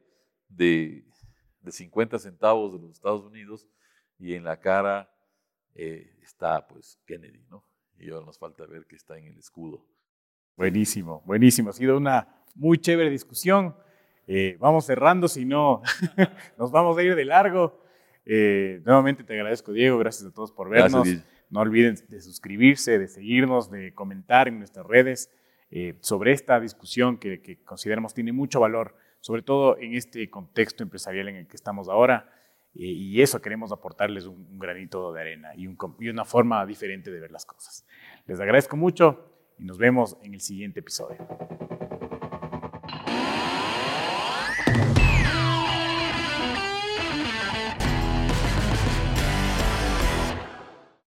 de, 0.49 1.05
50 1.67 2.19
centavos 2.19 2.73
de 2.73 2.79
los 2.79 2.91
Estados 2.91 3.23
Unidos 3.23 3.67
y 4.19 4.33
en 4.33 4.43
la 4.43 4.59
cara 4.59 5.09
eh, 5.75 6.17
está 6.21 6.67
pues 6.67 6.99
Kennedy, 7.05 7.45
¿no? 7.49 7.63
Y 7.97 8.09
ahora 8.09 8.25
nos 8.25 8.37
falta 8.37 8.65
ver 8.65 8.85
qué 8.85 8.95
está 8.95 9.17
en 9.17 9.27
el 9.27 9.37
escudo. 9.37 9.85
Buenísimo, 10.57 11.23
buenísimo. 11.25 11.69
Ha 11.69 11.73
sido 11.73 11.97
una 11.97 12.27
muy 12.55 12.77
chévere 12.77 13.09
discusión. 13.09 13.75
Eh, 14.27 14.57
vamos 14.59 14.85
cerrando, 14.85 15.27
si 15.27 15.45
no, 15.45 15.81
nos 16.57 16.71
vamos 16.71 16.97
a 16.97 17.03
ir 17.03 17.15
de 17.15 17.25
largo. 17.25 17.81
Eh, 18.25 18.81
nuevamente 18.85 19.23
te 19.23 19.33
agradezco, 19.33 19.71
Diego. 19.71 19.97
Gracias 19.97 20.29
a 20.29 20.33
todos 20.33 20.51
por 20.51 20.69
vernos. 20.69 21.07
No 21.53 21.59
olviden 21.59 21.95
de 22.09 22.19
suscribirse, 22.19 22.97
de 22.97 23.07
seguirnos, 23.07 23.69
de 23.69 23.93
comentar 23.93 24.47
en 24.47 24.57
nuestras 24.57 24.87
redes 24.87 25.29
eh, 25.69 25.95
sobre 26.01 26.31
esta 26.31 26.59
discusión 26.59 27.19
que, 27.19 27.59
consideramos 27.63 28.15
tiene 28.15 28.31
mucho 28.31 28.59
valor, 28.59 28.95
sobre 29.19 29.43
todo 29.43 29.77
en 29.77 29.93
este 29.93 30.31
contexto 30.31 30.81
empresarial 30.81 31.29
en 31.29 31.35
el 31.35 31.47
que 31.47 31.55
estamos 31.55 31.89
ahora. 31.89 32.27
Eh, 32.73 32.87
y 32.87 33.21
eso 33.21 33.39
queremos 33.39 33.71
aportarles 33.71 34.25
un, 34.25 34.57
granito 34.57 35.13
de 35.13 35.21
arena 35.21 35.53
y, 35.55 35.67
y 35.99 36.09
una 36.09 36.25
forma 36.25 36.65
diferente 36.65 37.11
de 37.11 37.19
ver 37.19 37.29
las 37.29 37.45
cosas. 37.45 37.85
Les 38.25 38.39
agradezco 38.39 38.75
mucho 38.75 39.53
y 39.59 39.63
nos 39.63 39.77
vemos 39.77 40.17
en 40.23 40.33
el 40.33 40.41
siguiente 40.41 40.79
episodio. 40.79 41.19